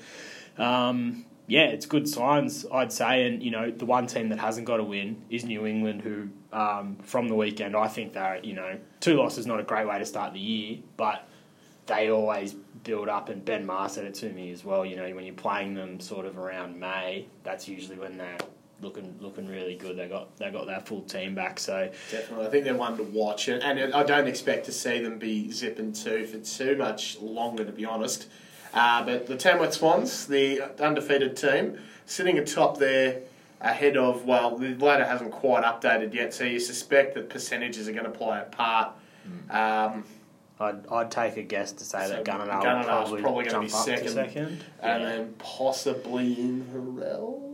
um, 0.56 1.24
yeah, 1.46 1.66
it's 1.66 1.86
good 1.86 2.08
signs, 2.08 2.66
I'd 2.72 2.92
say. 2.92 3.26
And, 3.26 3.42
you 3.42 3.50
know, 3.50 3.70
the 3.70 3.86
one 3.86 4.06
team 4.06 4.28
that 4.30 4.38
hasn't 4.38 4.66
got 4.66 4.80
a 4.80 4.84
win 4.84 5.22
is 5.30 5.44
New 5.44 5.66
England, 5.66 6.02
who, 6.02 6.28
um, 6.52 6.96
from 7.02 7.28
the 7.28 7.34
weekend, 7.34 7.76
I 7.76 7.88
think 7.88 8.12
they're, 8.12 8.40
you 8.42 8.54
know, 8.54 8.78
two 9.00 9.14
losses 9.14 9.46
not 9.46 9.60
a 9.60 9.64
great 9.64 9.86
way 9.86 9.98
to 9.98 10.06
start 10.06 10.32
the 10.32 10.40
year, 10.40 10.78
but 10.96 11.26
they 11.86 12.10
always 12.10 12.54
build 12.84 13.08
up. 13.08 13.28
And 13.28 13.44
Ben 13.44 13.64
Maher 13.66 13.88
said 13.88 14.04
it 14.04 14.14
to 14.16 14.30
me 14.30 14.52
as 14.52 14.64
well. 14.64 14.84
You 14.84 14.96
know, 14.96 15.14
when 15.14 15.24
you're 15.24 15.34
playing 15.34 15.74
them 15.74 16.00
sort 16.00 16.26
of 16.26 16.38
around 16.38 16.78
May, 16.78 17.26
that's 17.42 17.68
usually 17.68 17.98
when 17.98 18.16
they're 18.16 18.38
looking 18.80 19.16
looking 19.20 19.48
really 19.48 19.74
good. 19.74 19.96
They 19.96 20.08
got 20.08 20.36
they 20.36 20.50
got 20.50 20.66
their 20.66 20.80
full 20.80 21.02
team 21.02 21.34
back. 21.34 21.58
So 21.58 21.90
Definitely, 22.10 22.46
I 22.46 22.50
think 22.50 22.64
they're 22.64 22.74
one 22.74 22.96
to 22.96 23.02
watch, 23.02 23.48
and, 23.48 23.62
and 23.62 23.94
I 23.94 24.02
don't 24.02 24.26
expect 24.26 24.66
to 24.66 24.72
see 24.72 25.00
them 25.00 25.18
be 25.18 25.50
zipping 25.50 25.92
two 25.92 26.26
for 26.26 26.38
too 26.38 26.76
much 26.76 27.18
longer, 27.20 27.64
to 27.64 27.72
be 27.72 27.84
honest. 27.84 28.28
Uh, 28.74 29.02
but 29.04 29.26
the 29.26 29.36
Tamworth 29.36 29.72
Swans, 29.74 30.26
the 30.26 30.60
undefeated 30.78 31.36
team, 31.36 31.78
sitting 32.04 32.38
atop 32.38 32.78
there 32.78 33.22
ahead 33.60 33.96
of, 33.96 34.24
well, 34.24 34.56
the 34.56 34.74
ladder 34.76 35.06
hasn't 35.06 35.32
quite 35.32 35.64
updated 35.64 36.12
yet, 36.14 36.34
so 36.34 36.44
you 36.44 36.60
suspect 36.60 37.14
that 37.14 37.28
percentages 37.30 37.88
are 37.88 37.92
going 37.92 38.04
to 38.04 38.10
play 38.10 38.38
a 38.38 38.44
part. 38.44 38.92
Um, 39.50 40.04
I'd, 40.60 40.86
I'd 40.88 41.10
take 41.10 41.36
a 41.36 41.42
guess 41.42 41.72
to 41.72 41.84
say 41.84 42.02
So 42.06 42.08
that 42.14 42.24
Gunnar 42.24 42.44
will 42.46 42.84
probably, 42.84 43.22
probably 43.22 43.44
gonna 43.44 43.66
jump 43.66 43.68
be 43.68 43.72
up 43.74 43.84
second. 43.84 44.04
to 44.06 44.10
second. 44.10 44.64
and 44.82 45.02
Yeah. 45.02 45.08
then 45.08 45.34
possibly 45.38 46.34
Inverell. 46.36 47.44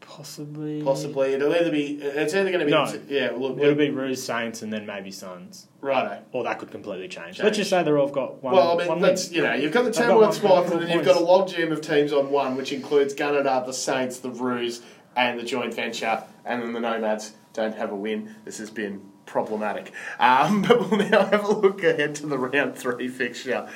possibly 0.00 0.82
Possibly. 0.82 1.34
It'll 1.34 1.54
either 1.54 1.70
be, 1.70 1.98
it's 2.02 2.34
either 2.34 2.50
going 2.50 2.60
to 2.60 2.64
be, 2.66 2.70
No. 2.72 2.92
yeah, 3.08 3.30
look, 3.36 3.58
It'll 3.60 3.74
be 3.74 3.90
Roos 3.90 4.22
Saints 4.22 4.62
and 4.62 4.72
then 4.72 4.84
maybe 4.86 5.10
Suns, 5.12 5.68
righto. 5.80 6.18
or 6.32 6.44
that 6.44 6.58
could 6.58 6.70
completely 6.70 7.06
change. 7.08 7.36
Change. 7.36 7.42
Let's 7.44 7.56
just 7.58 7.70
say 7.70 7.82
they've 7.82 7.94
all 7.94 8.08
got 8.08 8.42
one. 8.42 8.54
well, 8.54 8.72
I 8.72 8.76
mean, 8.78 8.88
one 8.88 9.00
that's 9.00 9.28
win. 9.28 9.36
you 9.36 9.42
know, 9.44 9.54
you've 9.54 9.72
got 9.72 9.84
the 9.84 9.90
They've 9.90 10.08
got 10.08 10.32
Tamworth 10.32 10.42
one- 10.42 10.72
and 10.72 10.82
then 10.82 10.90
you've 10.96 11.04
got 11.04 11.20
a 11.20 11.24
points. 11.24 11.52
logjam 11.52 11.70
of 11.70 11.80
teams 11.80 12.12
on 12.12 12.30
one, 12.30 12.56
which 12.56 12.72
includes 12.72 13.14
Gunnedah, 13.14 13.66
the 13.66 13.72
Saints, 13.72 14.18
the 14.18 14.30
Roos, 14.30 14.82
and 15.16 15.38
the 15.38 15.44
joint 15.44 15.74
venture, 15.74 16.22
and 16.44 16.62
then 16.62 16.72
the 16.72 16.80
Nomads 16.80 17.32
don't 17.52 17.74
have 17.76 17.92
a 17.92 17.96
win. 17.96 18.34
This 18.44 18.58
has 18.58 18.70
been 18.70 19.02
problematic. 19.30 19.92
Um, 20.18 20.62
but 20.68 20.90
we'll 20.90 21.08
now 21.08 21.24
have 21.26 21.44
a 21.44 21.52
look 21.52 21.82
ahead 21.82 22.14
to 22.16 22.26
the 22.26 22.38
round 22.38 22.76
three 22.76 23.08
fixture. 23.08 23.68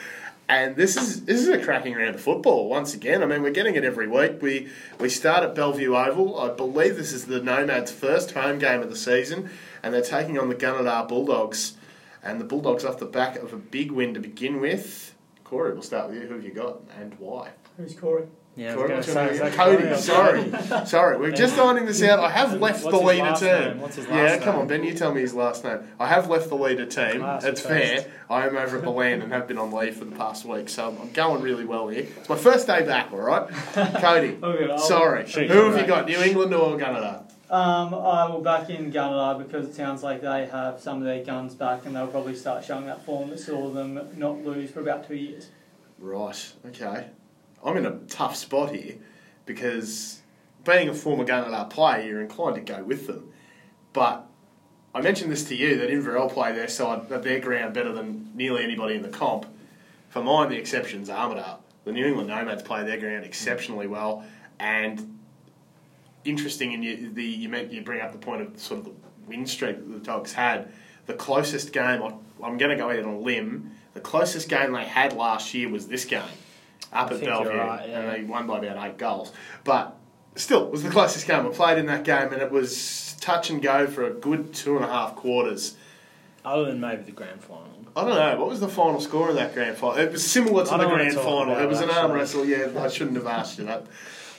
And 0.46 0.76
this 0.76 0.96
is 0.98 1.24
this 1.24 1.40
is 1.40 1.48
a 1.48 1.58
cracking 1.58 1.94
round 1.94 2.16
of 2.16 2.20
football 2.20 2.68
once 2.68 2.92
again. 2.92 3.22
I 3.22 3.26
mean, 3.26 3.40
we're 3.40 3.50
getting 3.50 3.76
it 3.76 3.84
every 3.84 4.06
week. 4.06 4.42
We 4.42 4.68
we 5.00 5.08
start 5.08 5.42
at 5.42 5.54
Bellevue 5.54 5.96
Oval. 5.96 6.38
I 6.38 6.50
believe 6.50 6.96
this 6.96 7.14
is 7.14 7.24
the 7.24 7.40
Nomads' 7.40 7.90
first 7.90 8.32
home 8.32 8.58
game 8.58 8.82
of 8.82 8.90
the 8.90 8.96
season, 8.96 9.48
and 9.82 9.94
they're 9.94 10.02
taking 10.02 10.38
on 10.38 10.50
the 10.50 10.54
Gunnedah 10.54 11.08
Bulldogs. 11.08 11.76
And 12.22 12.40
the 12.40 12.44
Bulldogs 12.44 12.84
off 12.84 12.98
the 12.98 13.06
back 13.06 13.36
of 13.36 13.52
a 13.52 13.56
big 13.56 13.90
win 13.90 14.14
to 14.14 14.20
begin 14.20 14.60
with. 14.60 15.14
Corey, 15.44 15.72
we'll 15.72 15.82
start 15.82 16.10
with 16.10 16.22
you. 16.22 16.26
Who 16.26 16.34
have 16.34 16.44
you 16.44 16.52
got 16.52 16.80
and 16.98 17.14
why? 17.18 17.50
Who's 17.76 17.94
Corey? 17.94 18.26
Yeah, 18.56 18.72
I 18.72 18.74
Corey, 18.76 18.94
what's 18.94 19.08
your 19.08 19.32
name? 19.32 19.52
Cody. 19.52 19.96
Sorry, 19.96 20.52
sorry. 20.86 21.18
We're 21.18 21.32
just 21.32 21.56
finding 21.56 21.86
this 21.86 22.02
out. 22.02 22.20
I 22.20 22.30
have 22.30 22.60
left 22.60 22.84
What's 22.84 22.96
the 22.96 23.04
leader 23.04 23.22
last 23.24 23.40
team. 23.40 23.48
name? 23.50 23.80
What's 23.80 23.96
his 23.96 24.06
last 24.06 24.16
yeah, 24.16 24.38
come 24.38 24.52
name? 24.54 24.60
on, 24.62 24.68
Ben. 24.68 24.84
You 24.84 24.94
tell 24.94 25.12
me 25.12 25.20
his 25.22 25.34
last 25.34 25.64
name. 25.64 25.80
I 25.98 26.06
have 26.06 26.28
left 26.28 26.48
the 26.48 26.56
leader 26.56 26.86
team. 26.86 27.22
Last 27.22 27.44
it's 27.44 27.60
first. 27.62 28.04
fair. 28.04 28.12
I 28.30 28.46
am 28.46 28.56
over 28.56 28.76
at 28.76 28.82
the 28.82 28.90
land 28.90 29.22
and 29.22 29.32
have 29.32 29.48
been 29.48 29.58
on 29.58 29.72
leave 29.72 29.96
for 29.96 30.04
the 30.04 30.14
past 30.16 30.44
week, 30.44 30.68
so 30.68 30.96
I'm 31.00 31.10
going 31.12 31.42
really 31.42 31.64
well 31.64 31.88
here. 31.88 32.06
It's 32.16 32.28
my 32.28 32.36
first 32.36 32.66
day 32.66 32.84
back. 32.84 33.12
All 33.12 33.18
right, 33.18 33.48
Cody. 33.74 34.38
Okay, 34.42 34.78
Sorry. 34.78 35.26
Shoot, 35.26 35.50
Who 35.50 35.70
have 35.70 35.80
you 35.80 35.86
got? 35.86 36.06
New 36.06 36.20
England 36.20 36.54
or 36.54 36.76
Gunnedah? 36.76 37.30
Um, 37.50 37.92
I 37.94 38.28
will 38.28 38.40
back 38.40 38.70
in 38.70 38.90
Gunnedah 38.92 39.38
because 39.46 39.68
it 39.68 39.74
sounds 39.74 40.02
like 40.02 40.22
they 40.22 40.46
have 40.46 40.80
some 40.80 40.98
of 40.98 41.04
their 41.04 41.22
guns 41.24 41.54
back 41.54 41.84
and 41.86 41.94
they'll 41.94 42.06
probably 42.06 42.34
start 42.34 42.64
showing 42.64 42.86
that 42.86 43.04
form 43.04 43.30
that 43.30 43.38
saw 43.38 43.70
them 43.70 44.00
not 44.16 44.44
lose 44.44 44.70
for 44.70 44.80
about 44.80 45.06
two 45.06 45.14
years. 45.14 45.50
Right. 45.98 46.52
Okay. 46.66 47.06
I'm 47.64 47.76
in 47.78 47.86
a 47.86 47.98
tough 48.08 48.36
spot 48.36 48.74
here 48.74 48.96
because 49.46 50.20
being 50.64 50.88
a 50.88 50.94
former 50.94 51.24
Gunnedah 51.24 51.70
player, 51.70 52.06
you're 52.06 52.20
inclined 52.20 52.56
to 52.56 52.60
go 52.60 52.82
with 52.82 53.06
them. 53.06 53.32
But 53.92 54.26
I 54.94 55.00
mentioned 55.00 55.32
this 55.32 55.44
to 55.44 55.56
you 55.56 55.78
that 55.78 55.90
Inverell 55.90 56.28
play 56.30 56.52
their 56.52 56.68
side 56.68 57.10
at 57.10 57.22
their 57.22 57.40
ground 57.40 57.74
better 57.74 57.92
than 57.92 58.30
nearly 58.34 58.62
anybody 58.62 58.94
in 58.94 59.02
the 59.02 59.08
comp. 59.08 59.46
For 60.10 60.22
mine, 60.22 60.50
the 60.50 60.56
exception's 60.56 61.08
are 61.08 61.28
Armidale. 61.28 61.58
The 61.84 61.92
New 61.92 62.06
England 62.06 62.28
Nomads 62.28 62.62
play 62.62 62.84
their 62.84 62.98
ground 62.98 63.24
exceptionally 63.24 63.86
well, 63.86 64.24
and 64.58 65.18
interesting. 66.24 66.72
And 66.72 66.84
you, 66.84 67.10
the 67.10 67.24
you 67.24 67.48
meant 67.48 67.72
you 67.72 67.82
bring 67.82 68.00
up 68.00 68.12
the 68.12 68.18
point 68.18 68.42
of 68.42 68.58
sort 68.58 68.80
of 68.80 68.84
the 68.86 68.92
win 69.26 69.46
streak 69.46 69.76
that 69.76 69.92
the 69.92 69.98
Dogs 69.98 70.32
had. 70.32 70.72
The 71.06 71.14
closest 71.14 71.72
game, 71.72 72.02
I, 72.02 72.14
I'm 72.42 72.56
going 72.56 72.70
to 72.70 72.76
go 72.76 72.90
out 72.90 72.98
on 72.98 73.04
a 73.04 73.18
limb. 73.18 73.72
The 73.92 74.00
closest 74.00 74.48
game 74.48 74.72
they 74.72 74.84
had 74.84 75.12
last 75.12 75.52
year 75.52 75.68
was 75.68 75.88
this 75.88 76.04
game 76.04 76.22
up 76.94 77.10
I 77.10 77.14
at 77.14 77.20
Bellevue, 77.20 77.50
right, 77.50 77.88
yeah. 77.88 78.00
and 78.00 78.10
they 78.10 78.24
won 78.24 78.46
by 78.46 78.58
about 78.58 78.86
eight 78.86 78.98
goals. 78.98 79.32
But 79.64 79.96
still, 80.36 80.66
it 80.66 80.70
was 80.70 80.82
the 80.82 80.90
closest 80.90 81.26
game 81.26 81.46
I 81.46 81.50
played 81.50 81.78
in 81.78 81.86
that 81.86 82.04
game, 82.04 82.32
and 82.32 82.40
it 82.40 82.50
was 82.50 83.16
touch 83.20 83.50
and 83.50 83.62
go 83.62 83.86
for 83.86 84.06
a 84.06 84.10
good 84.10 84.52
two 84.54 84.76
and 84.76 84.84
a 84.84 84.88
half 84.88 85.16
quarters. 85.16 85.76
other 86.44 86.66
than 86.66 86.80
maybe 86.80 87.02
the 87.02 87.12
grand 87.12 87.42
final. 87.42 87.68
I 87.96 88.04
don't 88.04 88.16
know. 88.16 88.40
What 88.40 88.48
was 88.48 88.60
the 88.60 88.68
final 88.68 89.00
score 89.00 89.30
in 89.30 89.36
that 89.36 89.54
grand 89.54 89.76
final? 89.76 89.98
It 89.98 90.10
was 90.12 90.26
similar 90.26 90.64
to 90.64 90.72
I 90.72 90.78
the 90.78 90.88
grand 90.88 91.14
final. 91.14 91.56
It 91.56 91.68
was 91.68 91.80
an 91.80 91.90
arm 91.90 92.12
wrestle. 92.12 92.44
Yeah, 92.44 92.70
I 92.76 92.88
shouldn't 92.88 93.16
have 93.16 93.26
asked 93.26 93.58
you 93.58 93.64
that. 93.66 93.86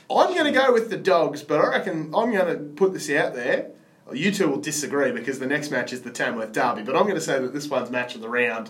I'm 0.10 0.34
going 0.34 0.46
to 0.46 0.52
go 0.52 0.72
with 0.74 0.90
the 0.90 0.98
dogs, 0.98 1.42
but 1.42 1.60
I 1.60 1.70
reckon 1.70 2.14
I'm 2.14 2.32
going 2.32 2.48
to 2.48 2.64
put 2.76 2.94
this 2.94 3.10
out 3.10 3.34
there. 3.34 3.72
You 4.14 4.32
two 4.32 4.50
will 4.50 4.60
disagree 4.60 5.12
because 5.12 5.40
the 5.40 5.48
next 5.48 5.72
match 5.72 5.94
is 5.94 6.04
the 6.04 6.12
Tamworth 6.12 6.52
Derby, 6.52 6.84
but 6.84 6.96
I'm 6.96 7.04
going 7.04 7.16
to 7.16 7.22
say 7.22 7.40
that 7.40 7.54
this 7.54 7.68
one's 7.68 7.90
match 7.90 8.14
of 8.14 8.22
the 8.22 8.30
round. 8.30 8.70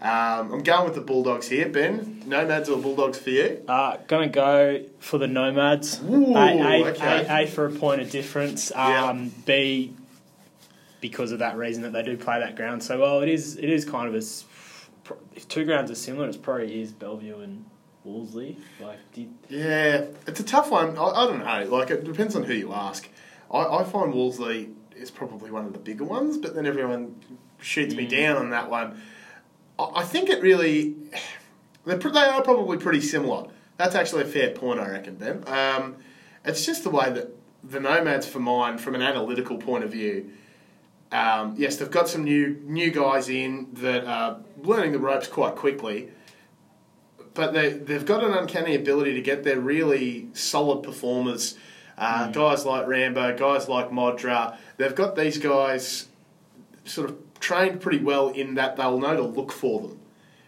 Um, 0.00 0.52
I'm 0.52 0.62
going 0.62 0.84
with 0.84 0.94
the 0.94 1.00
Bulldogs 1.00 1.48
here. 1.48 1.68
Ben, 1.68 2.22
Nomads 2.24 2.68
or 2.68 2.78
Bulldogs 2.78 3.18
for 3.18 3.30
you? 3.30 3.64
Uh, 3.66 3.96
gonna 4.06 4.28
go 4.28 4.84
for 5.00 5.18
the 5.18 5.26
Nomads. 5.26 6.00
Ooh, 6.08 6.36
a, 6.36 6.82
a, 6.84 6.84
okay. 6.90 7.26
a, 7.28 7.42
a 7.42 7.46
for 7.46 7.66
a 7.66 7.70
point 7.70 8.00
of 8.00 8.10
difference. 8.10 8.70
Yeah. 8.74 9.06
Um, 9.06 9.32
B 9.44 9.94
because 11.00 11.30
of 11.32 11.38
that 11.40 11.56
reason 11.56 11.82
that 11.84 11.92
they 11.92 12.02
do 12.02 12.16
play 12.16 12.38
that 12.40 12.56
ground 12.56 12.82
so 12.82 12.98
well. 13.00 13.20
It 13.22 13.28
is 13.28 13.56
it 13.56 13.68
is 13.70 13.84
kind 13.84 14.08
of 14.08 14.14
a 14.14 14.24
if 15.34 15.48
two 15.48 15.64
grounds 15.64 15.90
are 15.90 15.94
similar, 15.96 16.28
it's 16.28 16.36
probably 16.36 16.80
is 16.80 16.92
Bellevue 16.92 17.40
and 17.40 17.64
Wolseley. 18.04 18.58
Like, 18.80 18.98
you- 19.14 19.32
Yeah, 19.48 20.04
it's 20.26 20.38
a 20.40 20.44
tough 20.44 20.70
one. 20.70 20.96
I, 20.98 21.02
I 21.04 21.26
don't 21.26 21.38
know. 21.38 21.74
Like, 21.76 21.90
it 21.90 22.04
depends 22.04 22.36
on 22.36 22.44
who 22.44 22.52
you 22.52 22.72
ask. 22.74 23.08
I, 23.50 23.58
I 23.64 23.84
find 23.84 24.12
Wolseley 24.12 24.68
is 24.96 25.10
probably 25.10 25.50
one 25.50 25.64
of 25.64 25.72
the 25.72 25.78
bigger 25.78 26.04
ones, 26.04 26.36
but 26.36 26.54
then 26.54 26.66
everyone 26.66 27.14
shoots 27.60 27.94
me 27.94 28.06
Mm. 28.06 28.10
down 28.10 28.36
on 28.36 28.50
that 28.50 28.68
one. 28.70 29.00
I, 29.78 30.04
think 30.04 30.28
it 30.28 30.42
really. 30.42 30.94
They're, 31.84 31.96
they 31.96 32.20
are 32.20 32.42
probably 32.42 32.76
pretty 32.76 33.00
similar. 33.00 33.48
That's 33.78 33.94
actually 33.94 34.22
a 34.22 34.26
fair 34.26 34.50
point, 34.50 34.78
I 34.78 34.90
reckon, 34.90 35.14
Ben. 35.14 35.42
Um, 35.46 35.96
it's 36.44 36.66
just 36.66 36.84
the 36.84 36.90
way 36.90 37.10
that 37.10 37.34
the 37.64 37.80
Nomads, 37.80 38.26
for 38.26 38.40
mine, 38.40 38.76
from 38.76 38.94
an 38.94 39.00
analytical 39.00 39.56
point 39.56 39.84
of 39.84 39.92
view, 39.92 40.30
um, 41.12 41.54
yes, 41.56 41.76
they've 41.76 41.90
got 41.90 42.08
some 42.08 42.24
new 42.24 42.60
new 42.64 42.90
guys 42.90 43.30
in 43.30 43.68
that 43.74 44.04
are 44.04 44.40
learning 44.62 44.92
the 44.92 44.98
ropes 44.98 45.28
quite 45.28 45.54
quickly 45.54 46.10
but 47.38 47.52
they, 47.52 47.68
they've 47.68 48.04
got 48.04 48.24
an 48.24 48.32
uncanny 48.32 48.74
ability 48.74 49.14
to 49.14 49.20
get 49.20 49.44
their 49.44 49.60
really 49.60 50.26
solid 50.32 50.82
performers. 50.82 51.56
Uh, 51.96 52.32
Guys 52.32 52.66
like 52.66 52.88
Rambo, 52.88 53.36
guys 53.36 53.68
like 53.68 53.90
Modra, 53.90 54.56
they've 54.76 54.94
got 54.94 55.14
these 55.14 55.38
guys 55.38 56.08
sort 56.84 57.10
of 57.10 57.27
trained 57.40 57.80
pretty 57.80 58.02
well 58.02 58.28
in 58.28 58.54
that 58.54 58.76
they'll 58.76 58.98
know 58.98 59.16
to 59.16 59.22
look 59.22 59.52
for 59.52 59.80
them, 59.80 60.00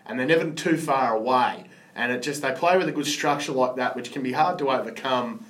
and 0.06 0.18
they're 0.18 0.26
never 0.26 0.50
too 0.50 0.76
far 0.76 1.14
away. 1.14 1.64
And 1.94 2.12
it 2.12 2.22
just 2.22 2.42
they 2.42 2.52
play 2.52 2.78
with 2.78 2.88
a 2.88 2.92
good 2.92 3.06
structure 3.06 3.52
like 3.52 3.76
that, 3.76 3.96
which 3.96 4.12
can 4.12 4.22
be 4.22 4.32
hard 4.32 4.58
to 4.58 4.70
overcome 4.70 5.44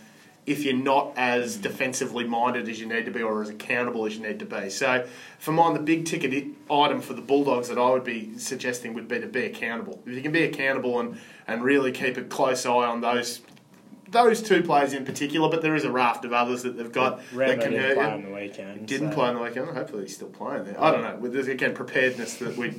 if 0.47 0.65
you're 0.65 0.75
not 0.75 1.13
as 1.17 1.57
defensively 1.57 2.25
minded 2.25 2.69
as 2.69 2.81
you 2.81 2.87
need 2.87 3.05
to 3.05 3.11
be 3.11 3.23
or 3.23 3.43
as 3.43 3.51
accountable 3.51 4.07
as 4.07 4.17
you 4.17 4.23
need 4.23 4.39
to 4.39 4.47
be. 4.47 4.71
So, 4.71 5.07
for 5.39 5.53
mine, 5.53 5.75
the 5.75 5.81
big 5.81 6.07
ticket 6.07 6.45
item 6.71 7.01
for 7.01 7.13
the 7.13 7.21
Bulldogs 7.21 7.69
that 7.69 7.79
I 7.79 7.91
would 7.91 8.05
be 8.05 8.37
suggesting 8.39 8.95
would 8.95 9.07
be 9.07 9.21
to 9.21 9.27
be 9.27 9.45
accountable. 9.45 10.03
If 10.07 10.15
you 10.15 10.23
can 10.23 10.33
be 10.33 10.43
accountable 10.43 10.99
and, 10.99 11.19
and 11.47 11.63
really 11.63 11.93
keep 11.93 12.17
a 12.17 12.23
close 12.23 12.65
eye 12.67 12.71
on 12.71 13.01
those 13.01 13.43
those 14.11 14.43
two 14.43 14.63
players 14.63 14.93
in 14.93 15.05
particular, 15.05 15.49
but 15.49 15.63
there 15.63 15.75
is 15.75 15.85
a 15.85 15.91
raft 15.91 16.25
of 16.25 16.33
others 16.33 16.63
that 16.65 16.77
they've 16.77 16.93
got 16.93 17.19
that 17.19 17.33
Rambo 17.33 17.63
can 17.63 17.73
didn't 17.73 17.85
hurt 17.87 17.95
play 17.95 18.05
you. 18.05 18.11
on 18.11 18.23
the 18.23 18.31
weekend. 18.31 18.87
Didn't 18.87 19.11
so- 19.11 19.15
play 19.15 19.29
on 19.29 19.35
the 19.37 19.43
weekend. 19.43 19.69
Hopefully, 19.71 20.03
he's 20.03 20.15
still 20.15 20.29
playing 20.29 20.65
there. 20.65 20.83
I 20.83 20.91
don't 20.91 21.03
know. 21.03 21.17
With 21.17 21.33
this, 21.33 21.47
again, 21.47 21.75
preparedness 21.75 22.37
that 22.37 22.57
we're 22.57 22.75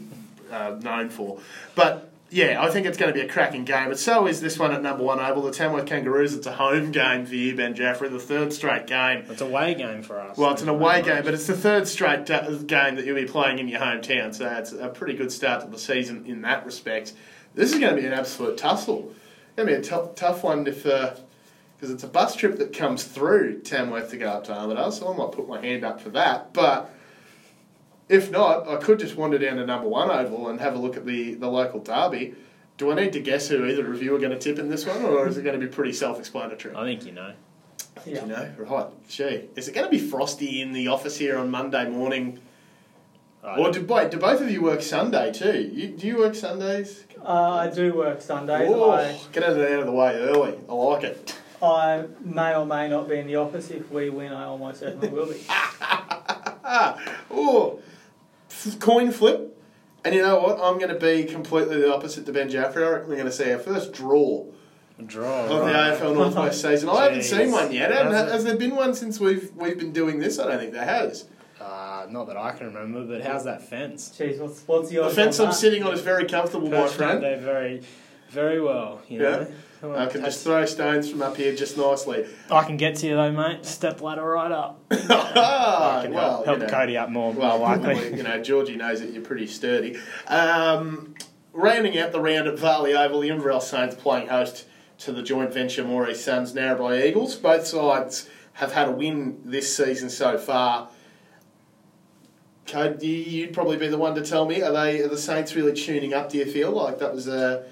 uh, 0.51 0.77
known 0.81 1.09
for. 1.09 1.39
But 1.75 2.11
yeah, 2.29 2.63
I 2.63 2.69
think 2.71 2.87
it's 2.87 2.97
going 2.97 3.13
to 3.13 3.19
be 3.19 3.25
a 3.25 3.29
cracking 3.29 3.65
game. 3.65 3.89
But 3.89 3.99
so 3.99 4.25
is 4.25 4.39
this 4.39 4.57
one 4.57 4.71
at 4.71 4.81
number 4.81 5.03
one 5.03 5.19
oval, 5.19 5.43
the 5.43 5.51
Tamworth 5.51 5.85
Kangaroos. 5.85 6.33
It's 6.33 6.47
a 6.47 6.53
home 6.53 6.91
game 6.91 7.25
for 7.25 7.35
you, 7.35 7.55
Ben 7.55 7.75
Jaffrey, 7.75 8.07
the 8.07 8.19
third 8.19 8.53
straight 8.53 8.87
game. 8.87 9.25
It's 9.29 9.41
a 9.41 9.45
away 9.45 9.75
game 9.75 10.01
for 10.01 10.19
us. 10.19 10.37
Well, 10.37 10.51
it's 10.51 10.61
an 10.61 10.69
away 10.69 11.01
game, 11.01 11.23
but 11.25 11.33
it's 11.33 11.47
the 11.47 11.57
third 11.57 11.87
straight 11.89 12.29
uh, 12.31 12.49
game 12.51 12.95
that 12.95 13.05
you'll 13.05 13.15
be 13.15 13.25
playing 13.25 13.59
in 13.59 13.67
your 13.67 13.81
hometown. 13.81 14.33
So 14.33 14.47
it's 14.49 14.71
a 14.71 14.87
pretty 14.87 15.13
good 15.13 15.31
start 15.31 15.61
to 15.61 15.67
the 15.67 15.77
season 15.77 16.25
in 16.25 16.41
that 16.43 16.65
respect. 16.65 17.13
This 17.53 17.73
is 17.73 17.79
going 17.79 17.95
to 17.95 18.01
be 18.01 18.07
an 18.07 18.13
absolute 18.13 18.57
tussle. 18.57 19.13
To 19.61 19.67
be 19.67 19.73
a 19.73 19.81
tough, 19.81 20.15
tough 20.15 20.43
one 20.43 20.65
if. 20.65 20.85
Uh, 20.85 21.15
because 21.75 21.95
it's 21.95 22.03
a 22.03 22.07
bus 22.07 22.35
trip 22.35 22.59
that 22.59 22.73
comes 22.73 23.03
through 23.03 23.61
Tamworth 23.61 24.11
to 24.11 24.17
go 24.17 24.29
up 24.29 24.43
to 24.43 24.51
Armidale, 24.51 24.93
so 24.93 25.11
I 25.11 25.17
might 25.17 25.31
put 25.31 25.47
my 25.47 25.59
hand 25.59 25.83
up 25.83 25.99
for 25.99 26.09
that. 26.09 26.53
But 26.53 26.93
if 28.07 28.29
not, 28.29 28.67
I 28.67 28.75
could 28.75 28.99
just 28.99 29.15
wander 29.15 29.39
down 29.39 29.57
to 29.57 29.65
number 29.65 29.87
one 29.87 30.11
oval 30.11 30.49
and 30.49 30.59
have 30.59 30.75
a 30.75 30.77
look 30.77 30.95
at 30.95 31.07
the, 31.07 31.33
the 31.33 31.47
local 31.47 31.79
derby. 31.79 32.35
Do 32.77 32.91
I 32.91 32.95
need 32.95 33.13
to 33.13 33.19
guess 33.19 33.47
who 33.47 33.65
either 33.65 33.91
of 33.91 34.03
you 34.03 34.15
are 34.15 34.19
going 34.19 34.31
to 34.31 34.37
tip 34.37 34.59
in 34.59 34.69
this 34.69 34.85
one, 34.85 35.03
or 35.03 35.27
is 35.27 35.39
it 35.39 35.43
going 35.43 35.59
to 35.59 35.65
be 35.65 35.71
pretty 35.71 35.91
self-explanatory? 35.91 36.75
I 36.75 36.83
think 36.83 37.03
you 37.03 37.13
know. 37.13 37.33
i 37.97 37.99
Yeah. 38.05 38.21
You 38.21 38.27
know, 38.27 38.51
right? 38.59 39.07
Gee, 39.09 39.49
is 39.55 39.67
it 39.67 39.73
going 39.73 39.85
to 39.85 39.91
be 39.91 39.97
frosty 39.97 40.61
in 40.61 40.73
the 40.73 40.87
office 40.87 41.17
here 41.17 41.39
on 41.39 41.49
Monday 41.49 41.89
morning? 41.89 42.39
Or 43.43 43.71
do, 43.71 43.83
wait, 43.83 44.11
do 44.11 44.17
both 44.17 44.39
of 44.39 44.51
you 44.51 44.61
work 44.61 44.83
Sunday 44.83 45.33
too? 45.33 45.67
You, 45.73 45.87
do 45.87 46.05
you 46.05 46.19
work 46.19 46.35
Sundays? 46.35 47.05
Uh, 47.23 47.67
I 47.69 47.69
do 47.69 47.93
work 47.93 48.21
Sundays. 48.21 48.69
Oh, 48.71 48.91
I, 48.91 49.19
get 49.31 49.43
out 49.43 49.51
of 49.51 49.57
out 49.59 49.79
of 49.79 49.85
the 49.85 49.91
way 49.91 50.15
early. 50.15 50.57
I 50.67 50.73
like 50.73 51.03
it. 51.03 51.37
I 51.61 52.05
may 52.21 52.55
or 52.55 52.65
may 52.65 52.89
not 52.89 53.07
be 53.07 53.19
in 53.19 53.27
the 53.27 53.35
office. 53.35 53.69
If 53.69 53.91
we 53.91 54.09
win, 54.09 54.33
I 54.33 54.45
almost 54.45 54.79
certainly 54.79 55.09
will 55.09 55.27
be. 55.27 55.39
oh, 56.69 57.79
coin 58.79 59.11
flip. 59.11 59.47
And 60.03 60.15
you 60.15 60.23
know 60.23 60.39
what? 60.39 60.59
I'm 60.59 60.79
going 60.79 60.89
to 60.89 60.99
be 60.99 61.25
completely 61.25 61.79
the 61.79 61.93
opposite 61.93 62.25
to 62.25 62.33
Ben 62.33 62.49
Jaffrey. 62.49 62.83
I 62.83 62.89
reckon 62.89 63.09
we're 63.09 63.15
going 63.15 63.27
to 63.27 63.31
see 63.31 63.51
our 63.51 63.59
first 63.59 63.93
draw 63.93 64.45
draw. 65.05 65.45
of 65.45 65.61
right. 65.61 65.97
the 65.97 66.05
AFL 66.05 66.13
Northwest 66.15 66.61
season. 66.61 66.89
I 66.89 67.03
haven't 67.05 67.23
seen 67.23 67.51
one 67.51 67.71
yet. 67.71 67.91
Haven't- 67.91 68.13
How's 68.13 68.27
it- 68.27 68.31
Has 68.31 68.43
there 68.45 68.57
been 68.57 68.75
one 68.75 68.93
since 68.93 69.19
we've 69.19 69.51
we've 69.55 69.77
been 69.77 69.93
doing 69.93 70.19
this? 70.19 70.39
I 70.39 70.47
don't 70.47 70.59
think 70.59 70.73
there 70.73 70.85
has. 70.85 71.25
Uh, 72.01 72.11
not 72.11 72.27
that 72.27 72.37
I 72.37 72.51
can 72.51 72.67
remember, 72.67 73.03
but 73.05 73.21
how's 73.25 73.43
that 73.45 73.61
fence? 73.67 74.13
Jeez, 74.17 74.39
what's 74.39 74.61
what's 74.67 74.89
the 74.89 74.97
The 75.03 75.09
fence 75.09 75.39
I'm 75.39 75.47
that? 75.47 75.53
sitting 75.53 75.83
on 75.83 75.93
is 75.93 76.01
very 76.01 76.25
comfortable, 76.25 76.69
my 76.69 76.77
Perched 76.81 76.93
up 76.93 76.97
friend. 76.97 77.23
there 77.23 77.37
very, 77.37 77.81
very 78.29 78.61
well. 78.61 79.01
You 79.07 79.21
Yeah. 79.21 79.29
know. 79.29 79.47
Come 79.81 79.91
on, 79.93 79.97
I 79.97 80.05
can 80.05 80.23
just 80.23 80.43
throw 80.43 80.63
stones 80.67 81.09
from 81.09 81.23
up 81.23 81.35
here 81.37 81.55
just 81.55 81.75
nicely. 81.75 82.25
I 82.51 82.63
can 82.63 82.77
get 82.77 82.95
to 82.97 83.07
you 83.07 83.15
though, 83.15 83.31
mate. 83.31 83.65
Step 83.65 84.01
ladder 84.01 84.23
right 84.23 84.51
up. 84.51 84.79
Ah, 85.33 85.99
I 85.99 86.03
can 86.03 86.13
well, 86.13 86.29
help, 86.29 86.45
help 86.45 86.59
you 86.59 86.65
know. 86.65 86.71
Cody 86.71 86.97
up 86.97 87.09
more, 87.09 87.31
Well, 87.33 87.57
more 87.57 87.67
likely. 87.69 87.95
probably, 87.95 88.17
you 88.17 88.23
know, 88.23 88.41
Georgie 88.43 88.75
knows 88.75 88.99
that 89.01 89.11
you're 89.11 89.23
pretty 89.23 89.47
sturdy. 89.47 89.97
Um, 90.27 91.15
rounding 91.53 91.97
out 91.97 92.11
the 92.11 92.19
round 92.19 92.47
at 92.47 92.59
Varley 92.59 92.93
Oval, 92.93 93.21
the 93.21 93.29
Inverell 93.29 93.61
Saints 93.61 93.95
playing 93.95 94.27
host 94.27 94.65
to 94.99 95.11
the 95.11 95.23
joint 95.23 95.51
venture 95.53 95.83
Moree 95.83 96.15
Suns 96.15 96.53
Narrabri 96.53 97.05
Eagles. 97.05 97.35
Both 97.35 97.65
sides 97.65 98.29
have 98.53 98.73
had 98.73 98.87
a 98.89 98.91
win 98.91 99.39
this 99.45 99.75
season 99.75 100.09
so 100.09 100.37
far. 100.37 100.89
You'd 102.73 103.53
probably 103.53 103.77
be 103.77 103.87
the 103.87 103.97
one 103.97 104.15
to 104.15 104.21
tell 104.21 104.45
me. 104.45 104.61
Are 104.61 104.71
they 104.71 105.01
are 105.01 105.07
the 105.07 105.17
Saints 105.17 105.55
really 105.55 105.73
tuning 105.73 106.13
up? 106.13 106.29
Do 106.29 106.37
you 106.37 106.45
feel 106.45 106.71
like 106.71 106.99
that 106.99 107.13
was 107.13 107.27
a? 107.27 107.65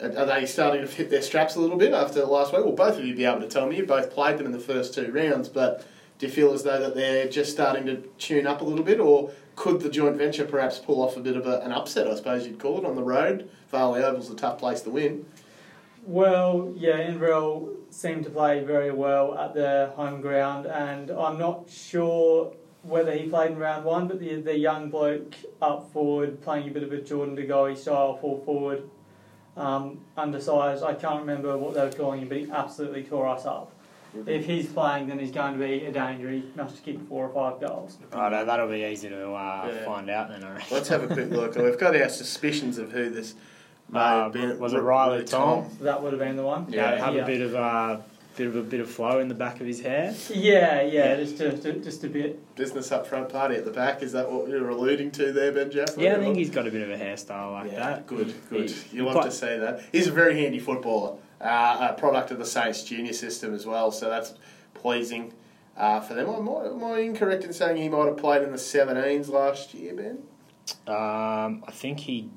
Are 0.00 0.26
they 0.26 0.46
starting 0.46 0.86
to 0.86 0.90
hit 0.90 1.10
their 1.10 1.20
straps 1.20 1.56
a 1.56 1.60
little 1.60 1.76
bit 1.76 1.92
after 1.92 2.24
last 2.24 2.52
week? 2.52 2.64
Well, 2.64 2.74
both 2.74 2.98
of 2.98 3.04
you 3.04 3.14
be 3.14 3.26
able 3.26 3.40
to 3.40 3.48
tell 3.48 3.66
me. 3.66 3.76
You 3.76 3.86
both 3.86 4.10
played 4.10 4.38
them 4.38 4.46
in 4.46 4.52
the 4.52 4.58
first 4.58 4.94
two 4.94 5.12
rounds, 5.12 5.48
but 5.48 5.86
do 6.18 6.26
you 6.26 6.32
feel 6.32 6.52
as 6.52 6.62
though 6.62 6.80
that 6.80 6.94
they're 6.94 7.28
just 7.28 7.50
starting 7.50 7.84
to 7.86 7.96
tune 8.18 8.46
up 8.46 8.60
a 8.62 8.64
little 8.64 8.84
bit, 8.84 8.98
or 8.98 9.30
could 9.56 9.80
the 9.80 9.90
joint 9.90 10.16
venture 10.16 10.46
perhaps 10.46 10.78
pull 10.78 11.02
off 11.02 11.16
a 11.16 11.20
bit 11.20 11.36
of 11.36 11.46
a, 11.46 11.60
an 11.60 11.72
upset? 11.72 12.06
I 12.08 12.14
suppose 12.14 12.46
you'd 12.46 12.58
call 12.58 12.78
it 12.78 12.86
on 12.86 12.94
the 12.94 13.02
road. 13.02 13.50
Varley 13.70 14.02
Oval's 14.02 14.30
a 14.30 14.34
tough 14.34 14.58
place 14.58 14.80
to 14.82 14.90
win. 14.90 15.26
Well, 16.06 16.72
yeah, 16.76 16.96
Inverell 16.96 17.68
seemed 17.90 18.24
to 18.24 18.30
play 18.30 18.64
very 18.64 18.90
well 18.90 19.36
at 19.36 19.54
their 19.54 19.88
home 19.88 20.22
ground, 20.22 20.66
and 20.66 21.10
I'm 21.10 21.38
not 21.38 21.68
sure 21.68 22.54
whether 22.82 23.12
he 23.12 23.28
played 23.28 23.52
in 23.52 23.58
round 23.58 23.84
one, 23.84 24.08
but 24.08 24.20
the 24.20 24.36
the 24.36 24.56
young 24.56 24.90
bloke 24.90 25.34
up 25.60 25.92
forward 25.92 26.40
playing 26.42 26.68
a 26.68 26.72
bit 26.72 26.82
of 26.82 26.92
a 26.92 27.00
Jordan 27.00 27.34
De 27.34 27.46
Goey 27.46 27.76
style 27.76 28.16
full 28.16 28.38
forward, 28.44 28.88
um, 29.56 30.00
undersized. 30.16 30.82
I 30.82 30.94
can't 30.94 31.20
remember 31.20 31.56
what 31.58 31.74
they 31.74 31.84
were 31.84 31.92
calling 31.92 32.20
him, 32.22 32.28
but 32.28 32.38
he 32.38 32.50
absolutely 32.50 33.02
tore 33.04 33.28
us 33.28 33.44
up. 33.46 33.72
If 34.26 34.44
he's 34.44 34.66
playing, 34.66 35.06
then 35.06 35.20
he's 35.20 35.30
going 35.30 35.52
to 35.52 35.58
be 35.64 35.84
a 35.84 35.92
danger. 35.92 36.28
He 36.30 36.42
must 36.56 36.82
kick 36.84 36.98
four 37.08 37.28
or 37.28 37.32
five 37.32 37.60
goals. 37.60 37.96
Right, 38.12 38.42
that'll 38.44 38.66
be 38.68 38.82
easy 38.82 39.08
to 39.08 39.30
uh, 39.30 39.70
Yeah. 39.72 39.84
find 39.84 40.10
out 40.10 40.30
then. 40.30 40.42
I. 40.42 40.60
Let's 40.68 40.88
have 40.88 41.04
a 41.04 41.06
quick 41.06 41.30
look. 41.30 41.54
We've 41.56 41.78
got 41.78 41.94
our 41.94 42.08
suspicions 42.08 42.78
of 42.78 42.90
who 42.90 43.08
this 43.10 43.36
may 43.88 44.00
Uh, 44.00 44.24
have 44.24 44.32
been. 44.32 44.58
was 44.58 44.72
it 44.74 44.78
Riley 44.78 45.22
Tom? 45.22 45.68
That 45.80 46.02
would 46.02 46.12
have 46.12 46.18
been 46.18 46.34
the 46.34 46.42
one. 46.42 46.66
Yeah, 46.70 46.96
have 47.04 47.14
yeah. 47.14 47.22
a 47.22 47.26
bit 47.26 47.40
of 47.40 47.54
uh, 47.54 47.98
bit 48.40 48.46
of 48.48 48.56
a 48.56 48.62
bit 48.62 48.80
of 48.80 48.90
flow 48.90 49.18
in 49.20 49.28
the 49.28 49.34
back 49.34 49.60
of 49.60 49.66
his 49.66 49.80
hair. 49.82 50.14
Yeah, 50.30 50.80
yeah, 50.80 51.16
just 51.16 51.38
a, 51.40 51.52
ju- 51.52 51.80
just 51.80 52.02
a 52.04 52.08
bit. 52.08 52.54
Business 52.56 52.90
up 52.90 53.06
front, 53.06 53.28
party 53.28 53.56
at 53.56 53.66
the 53.66 53.70
back. 53.70 54.02
Is 54.02 54.12
that 54.12 54.30
what 54.32 54.48
you're 54.48 54.70
alluding 54.70 55.10
to 55.12 55.30
there, 55.32 55.52
Ben 55.52 55.70
Jaffrey? 55.70 56.04
Yeah, 56.04 56.16
I 56.16 56.20
think 56.20 56.36
he's 56.36 56.48
got 56.48 56.66
a 56.66 56.70
bit 56.70 56.88
of 56.88 56.98
a 56.98 57.02
hairstyle 57.04 57.52
like 57.52 57.70
yeah, 57.72 57.78
that. 57.80 58.06
Good, 58.06 58.32
good. 58.48 58.70
He- 58.70 58.96
You 58.96 59.02
he 59.02 59.06
love 59.06 59.16
quite- 59.16 59.24
to 59.26 59.30
see 59.30 59.58
that. 59.58 59.82
He's 59.92 60.06
a 60.06 60.12
very 60.12 60.40
handy 60.40 60.58
footballer. 60.58 61.18
Uh, 61.38 61.88
a 61.90 62.00
product 62.00 62.30
of 62.30 62.38
the 62.38 62.46
Saints 62.46 62.82
junior 62.82 63.12
system 63.12 63.54
as 63.54 63.66
well, 63.66 63.90
so 63.92 64.08
that's 64.08 64.32
pleasing 64.72 65.34
uh, 65.76 66.00
for 66.00 66.14
them. 66.14 66.28
Am 66.30 66.48
I, 66.48 66.64
am 66.66 66.84
I 66.84 66.98
incorrect 67.00 67.44
in 67.44 67.52
saying 67.52 67.76
he 67.76 67.88
might 67.90 68.06
have 68.06 68.16
played 68.16 68.42
in 68.42 68.52
the 68.52 68.58
17s 68.58 69.28
last 69.28 69.74
year, 69.74 69.94
Ben? 69.94 70.18
Um, 70.86 71.62
I 71.66 71.70
think 71.72 72.00
he. 72.00 72.30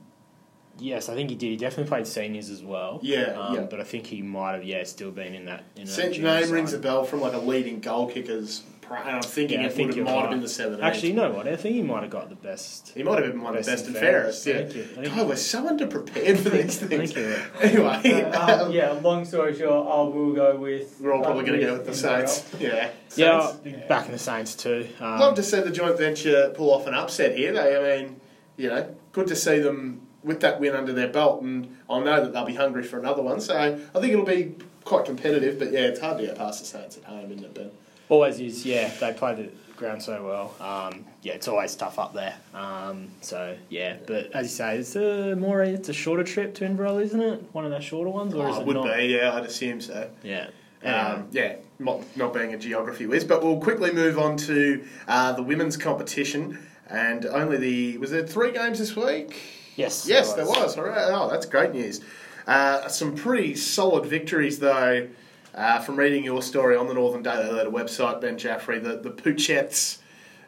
Yes, 0.80 1.08
I 1.10 1.14
think 1.16 1.30
he 1.30 1.36
did. 1.36 1.50
He 1.52 1.58
definitely 1.58 1.90
played 1.90 2.08
seniors 2.08 2.50
as 2.50 2.64
well. 2.64 3.00
Yeah, 3.04 3.26
um, 3.40 3.56
yeah. 3.56 3.62
But 3.62 3.80
I 3.80 3.84
think 3.84 4.08
he 4.08 4.22
might 4.22 4.54
have, 4.54 4.64
yeah, 4.64 4.84
still 4.84 5.12
been 5.12 5.34
in 5.36 5.46
that. 5.46 5.64
In 5.76 5.86
that 5.86 5.92
Saint 5.92 6.16
junior 6.16 6.40
name 6.42 6.50
rings 6.52 6.74
a 6.74 6.80
bell 6.80 7.04
from 7.04 7.22
like 7.22 7.34
a 7.34 7.38
leading 7.38 7.80
goal 7.80 8.08
kickers 8.10 8.64
pra- 8.82 9.02
and 9.06 9.18
I'm 9.18 9.22
thinking 9.22 9.60
Yeah, 9.60 9.68
I 9.68 9.70
it 9.70 9.74
think 9.74 9.90
would 9.90 9.96
you're 9.98 10.06
might 10.06 10.22
have 10.22 10.30
been 10.32 10.42
the 10.42 10.50
seven. 10.50 10.82
Actually, 10.82 11.10
you 11.10 11.14
know 11.14 11.30
what? 11.32 11.48
I 11.48 11.56
think 11.58 11.76
he 11.76 11.84
might 11.84 12.02
have 12.02 12.10
got 12.10 12.30
the 12.30 12.36
best. 12.36 12.92
he 12.96 13.04
might 13.04 13.22
have 13.24 13.32
been 13.32 13.42
one 13.44 13.56
of 13.56 13.64
the 13.64 13.72
Best 13.72 13.86
best 13.86 13.88
and 13.88 13.96
and 13.96 14.04
fairest. 14.06 14.46
Yeah. 14.48 14.54
Thank 14.58 14.76
you. 14.76 14.84
Thank 14.84 15.16
God, 15.16 15.28
we're 15.28 15.36
so 15.36 15.70
underprepared 15.70 16.38
for 16.40 16.50
these 16.50 16.78
things. 16.80 17.14
Thank 17.14 17.16
you. 17.16 17.36
Anyway, 17.62 18.24
Uh, 18.32 18.66
um, 18.66 18.72
yeah, 18.72 18.92
long 18.94 19.26
story 19.26 19.56
short, 19.56 19.88
I 19.88 20.02
will 20.02 20.34
go 20.34 20.56
with. 20.56 21.00
we're 21.00 21.14
all 21.14 21.24
probably 21.24 21.46
going 21.46 21.60
to 21.60 21.66
go 21.68 21.74
with 21.74 21.86
the 21.86 21.92
Inverell. 21.92 22.28
Saints. 22.28 22.52
Yeah. 22.60 22.90
Yeah, 23.16 23.48
Saints. 23.52 23.76
I'll 23.84 23.88
back 23.88 24.08
in 24.08 24.12
the 24.12 24.18
Saints 24.18 24.56
too. 24.56 24.88
Um, 25.00 25.20
Love 25.20 25.36
to 25.36 25.44
see 25.44 25.62
the 25.62 25.70
joint 25.72 26.00
venture 26.00 26.52
pull 26.56 26.74
off 26.74 26.88
an 26.88 26.96
upset 26.96 27.38
here. 27.38 27.54
They, 27.54 27.78
I 27.78 28.02
mean, 28.02 28.20
you 28.58 28.70
know, 28.70 28.96
good 29.12 29.28
to 29.28 29.36
see 29.36 29.60
them 29.60 30.08
with 30.24 30.40
that 30.42 30.60
win 30.60 30.76
under 30.76 30.94
their 30.94 31.08
belt, 31.08 31.42
and 31.42 31.76
I 31.90 32.00
know 32.00 32.24
that 32.24 32.34
they'll 32.34 32.46
be 32.46 32.56
hungry 32.56 32.84
for 32.84 33.00
another 33.00 33.22
one. 33.22 33.40
So 33.42 33.58
I 33.58 34.00
think 34.00 34.14
it'll 34.14 34.26
be 34.26 34.56
quite 34.84 35.06
competitive. 35.06 35.60
But 35.60 35.72
yeah, 35.72 35.82
it's 35.82 36.00
hard 36.00 36.18
to 36.20 36.26
get 36.26 36.38
past 36.38 36.60
the 36.62 36.66
Saints 36.66 36.98
at 36.98 37.04
home, 37.04 37.32
isn't 37.32 37.44
it, 37.44 37.54
Ben? 37.54 37.72
Always 38.10 38.40
is, 38.40 38.66
yeah. 38.66 38.90
They 39.00 39.14
play 39.14 39.36
the 39.36 39.50
ground 39.78 40.04
so 40.04 40.24
well. 40.26 40.56
Um, 40.66 41.06
yeah, 41.24 41.34
it's 41.34 41.48
always 41.48 41.76
tough 41.76 41.98
up 41.98 42.14
there. 42.14 42.36
Um, 42.54 43.10
so 43.22 43.56
yeah, 43.70 43.98
but 44.06 44.32
as 44.34 44.46
you 44.48 44.50
say, 44.50 44.78
it's 44.78 44.96
a 44.96 45.36
more 45.36 45.64
it's 45.64 45.90
a 45.90 45.94
shorter 45.94 46.24
trip 46.24 46.54
to 46.56 46.66
Inverell, 46.66 47.00
isn't 47.00 47.20
it? 47.22 47.44
One 47.54 47.66
of 47.66 47.72
those 47.72 47.84
shorter 47.84 48.10
ones, 48.10 48.34
or 48.34 48.48
Oh, 48.48 48.56
it 48.58 48.62
it 48.62 48.68
would 48.68 48.76
not? 48.76 48.96
be, 48.98 49.06
yeah, 49.06 49.34
I'd 49.34 49.46
assume 49.46 49.82
so. 49.82 50.10
Yeah. 50.22 50.48
Um, 50.84 51.28
yeah, 51.32 51.56
not, 51.80 52.02
not 52.18 52.34
being 52.34 52.54
a 52.54 52.58
geography 52.58 53.06
whiz, 53.06 53.24
but 53.24 53.42
we'll 53.42 53.62
quickly 53.62 53.94
move 53.94 54.20
on 54.20 54.36
to 54.36 54.84
uh, 55.08 55.32
the 55.32 55.42
women's 55.42 55.78
competition. 55.78 56.60
And 56.90 57.26
only 57.26 57.56
the 57.56 57.98
was 58.00 58.12
there 58.12 58.28
three 58.28 58.52
games 58.52 58.80
this 58.80 58.94
week? 58.94 59.42
Yes. 59.76 60.08
Yes, 60.08 60.34
there 60.34 60.46
was. 60.46 60.78
All 60.78 60.86
right. 60.86 61.10
Oh, 61.10 61.30
that's 61.30 61.46
great 61.46 61.72
news. 61.72 62.02
Uh, 62.46 62.88
some 62.88 63.16
pretty 63.16 63.56
solid 63.56 64.06
victories, 64.06 64.60
though, 64.60 65.08
uh, 65.56 65.80
from 65.80 65.96
reading 65.96 66.24
your 66.24 66.42
story 66.42 66.76
on 66.76 66.88
the 66.88 66.94
Northern 66.94 67.24
Daily 67.24 67.52
Leader 67.52 67.72
website, 67.72 68.22
Ben 68.22 68.38
Jaffrey. 68.38 68.80
The, 68.80 68.98
the 68.98 69.12
Poochettes 69.12 70.00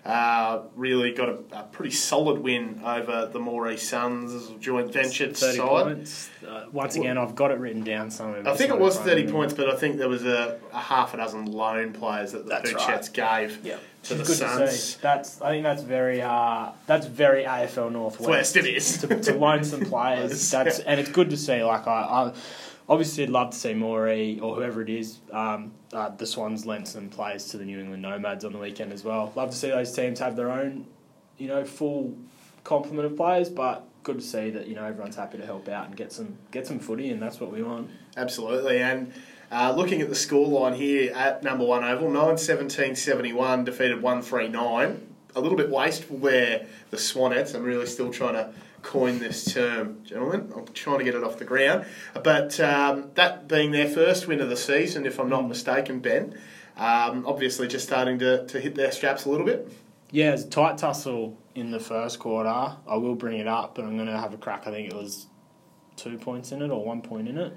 uh, 0.05 0.61
really 0.75 1.11
got 1.11 1.29
a, 1.29 1.37
a 1.51 1.63
pretty 1.71 1.89
solid 1.91 2.39
win 2.39 2.79
over 2.85 3.25
the 3.31 3.39
Moree 3.39 3.79
Suns 3.79 4.51
joint 4.59 4.93
venture 4.93 5.31
Thirty 5.33 5.57
side. 5.57 5.67
points. 5.67 6.29
Uh, 6.47 6.65
once 6.71 6.95
again, 6.95 7.17
I've 7.17 7.33
got 7.33 7.49
it 7.51 7.57
written 7.57 7.83
down 7.83 8.11
somewhere. 8.11 8.47
I 8.47 8.55
think 8.55 8.69
it 8.71 8.77
was 8.77 8.99
30 8.99 9.31
points, 9.31 9.55
but 9.55 9.67
I 9.67 9.75
think 9.75 9.97
there 9.97 10.07
was 10.07 10.23
a, 10.23 10.59
a 10.71 10.79
half 10.79 11.15
a 11.15 11.17
dozen 11.17 11.45
loan 11.45 11.91
players 11.91 12.33
that 12.33 12.43
the 12.43 12.49
That's 12.49 12.71
Poochettes 12.71 13.11
gave 13.13 13.65
Yeah. 13.65 13.77
to 14.03 14.13
the 14.13 14.23
Good 14.23 14.37
to 14.37 14.47
Suns. 14.47 14.79
see. 14.79 14.99
That's 15.01 15.41
I 15.41 15.49
think 15.49 15.63
that's 15.63 15.81
very 15.81 16.21
uh, 16.21 16.69
that's 16.85 17.07
very 17.07 17.43
AFL 17.45 17.91
Northwest. 17.91 18.29
West 18.29 18.57
it 18.57 18.67
is. 18.67 18.99
to, 18.99 19.19
to 19.19 19.33
loan 19.33 19.63
some 19.63 19.81
players. 19.85 20.51
That's 20.51 20.77
and 20.79 20.99
it's 20.99 21.09
good 21.09 21.31
to 21.31 21.37
see. 21.37 21.63
Like 21.63 21.87
I, 21.87 21.91
I 22.01 22.33
obviously 22.87 23.23
I'd 23.23 23.29
love 23.29 23.51
to 23.51 23.57
see 23.57 23.73
Moree 23.73 24.41
or 24.41 24.55
whoever 24.55 24.81
it 24.81 24.89
is. 24.89 25.19
Um, 25.31 25.73
uh, 25.93 26.09
the 26.09 26.25
Swans 26.25 26.65
lent 26.65 26.87
some 26.87 27.09
players 27.09 27.45
to 27.49 27.57
the 27.57 27.65
New 27.65 27.79
England 27.79 28.01
Nomads 28.01 28.45
on 28.45 28.53
the 28.53 28.59
weekend 28.59 28.93
as 28.93 29.03
well. 29.03 29.31
Love 29.35 29.51
to 29.51 29.55
see 29.55 29.69
those 29.69 29.93
teams 29.93 30.19
have 30.19 30.35
their 30.35 30.51
own, 30.51 30.85
you 31.37 31.47
know, 31.47 31.63
full 31.65 32.15
complement 32.63 33.05
of 33.05 33.15
players. 33.15 33.49
But 33.49 33.87
good 34.03 34.19
to 34.19 34.25
see 34.25 34.51
that 34.51 34.67
you 34.67 34.75
know 34.75 34.85
everyone's 34.85 35.15
happy 35.15 35.37
to 35.37 35.45
help 35.45 35.67
out 35.67 35.87
and 35.87 35.95
get 35.95 36.11
some 36.11 36.37
get 36.51 36.67
some 36.67 36.79
footy, 36.79 37.09
and 37.09 37.21
that's 37.21 37.39
what 37.39 37.51
we 37.51 37.63
want. 37.63 37.89
Absolutely. 38.15 38.81
And 38.81 39.13
uh, 39.51 39.73
looking 39.75 40.01
at 40.01 40.09
the 40.09 40.15
scoreline 40.15 40.75
here 40.75 41.13
at 41.13 41.43
number 41.43 41.65
one 41.65 41.83
oval, 41.83 42.09
9 42.09 42.37
17 42.37 42.95
71, 42.95 43.65
defeated 43.65 44.01
1 44.01 44.21
3 44.21 44.47
9. 44.47 45.07
A 45.37 45.41
little 45.41 45.57
bit 45.57 45.69
wasteful 45.69 46.17
there, 46.17 46.65
the 46.91 46.97
Swanettes. 46.97 47.53
I'm 47.53 47.63
really 47.63 47.85
still 47.87 48.09
trying 48.09 48.35
to 48.35 48.53
coin 48.85 49.19
this 49.19 49.51
term, 49.53 50.03
gentlemen. 50.05 50.53
I'm 50.55 50.65
trying 50.67 50.99
to 50.99 51.03
get 51.03 51.15
it 51.15 51.23
off 51.23 51.37
the 51.37 51.45
ground. 51.45 51.85
But 52.23 52.59
um, 52.59 53.09
that 53.15 53.47
being 53.47 53.71
their 53.71 53.89
first 53.89 54.27
win 54.27 54.39
of 54.39 54.49
the 54.49 54.55
season, 54.55 55.05
if 55.05 55.19
I'm 55.19 55.27
not 55.29 55.47
mistaken, 55.47 55.99
Ben, 55.99 56.37
um, 56.77 57.25
obviously 57.25 57.67
just 57.67 57.85
starting 57.85 58.19
to, 58.19 58.45
to 58.45 58.59
hit 58.59 58.75
their 58.75 58.91
straps 58.91 59.25
a 59.25 59.29
little 59.29 59.45
bit. 59.45 59.69
Yeah, 60.11 60.33
it's 60.33 60.43
a 60.43 60.49
tight 60.49 60.77
tussle 60.77 61.37
in 61.55 61.71
the 61.71 61.79
first 61.79 62.19
quarter. 62.19 62.49
I 62.49 62.95
will 62.95 63.15
bring 63.15 63.39
it 63.39 63.47
up, 63.47 63.75
but 63.75 63.83
I'm 63.85 63.95
going 63.95 64.07
to 64.07 64.17
have 64.17 64.33
a 64.33 64.37
crack. 64.37 64.67
I 64.67 64.71
think 64.71 64.87
it 64.91 64.95
was 64.95 65.25
two 65.97 66.17
points 66.17 66.51
in 66.51 66.61
it 66.61 66.69
or 66.69 66.85
one 66.85 67.01
point 67.01 67.27
in 67.27 67.37
it. 67.37 67.53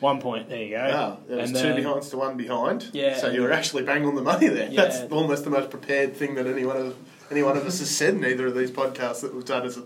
One 0.00 0.20
point, 0.20 0.48
there 0.48 0.62
you 0.62 0.70
go. 0.76 0.84
Oh, 0.92 1.26
there 1.28 1.38
was 1.38 1.50
And 1.50 1.58
two 1.58 1.62
then- 1.68 1.76
behinds 1.76 2.10
to 2.10 2.16
one 2.16 2.36
behind. 2.36 2.90
Yeah, 2.92 3.16
So 3.16 3.30
you 3.30 3.42
were 3.42 3.52
actually 3.52 3.82
bang 3.82 4.04
on 4.06 4.14
the 4.14 4.22
money 4.22 4.48
there. 4.48 4.68
Yeah. 4.70 4.82
That's 4.84 5.12
almost 5.12 5.44
the 5.44 5.50
most 5.50 5.70
prepared 5.70 6.16
thing 6.16 6.34
that 6.36 6.46
any 6.46 6.64
one 6.64 6.76
of 6.76 6.96
any 7.30 7.42
one 7.42 7.56
of 7.56 7.64
us 7.66 7.78
has 7.78 7.90
said 7.90 8.14
in 8.14 8.24
either 8.24 8.46
of 8.46 8.54
these 8.54 8.70
podcasts 8.70 9.22
that 9.22 9.34
we've 9.34 9.46
done 9.46 9.64
as 9.64 9.78
a 9.78 9.84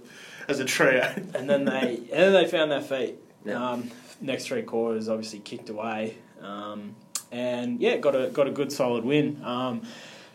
as 0.52 0.60
a 0.60 0.64
trio. 0.64 1.02
and 1.34 1.48
then 1.48 1.64
they 1.64 1.96
and 1.96 2.08
then 2.10 2.32
they 2.32 2.46
found 2.46 2.70
their 2.70 2.80
feet. 2.82 3.16
Yeah. 3.44 3.70
Um, 3.72 3.90
next 4.20 4.46
three 4.46 4.62
quarters, 4.62 5.08
obviously 5.08 5.38
kicked 5.38 5.70
away, 5.70 6.16
um, 6.42 6.96
and 7.30 7.80
yeah, 7.80 7.96
got 7.98 8.14
a 8.16 8.28
got 8.28 8.46
a 8.46 8.50
good 8.50 8.72
solid 8.72 9.04
win. 9.04 9.40
Um, 9.44 9.82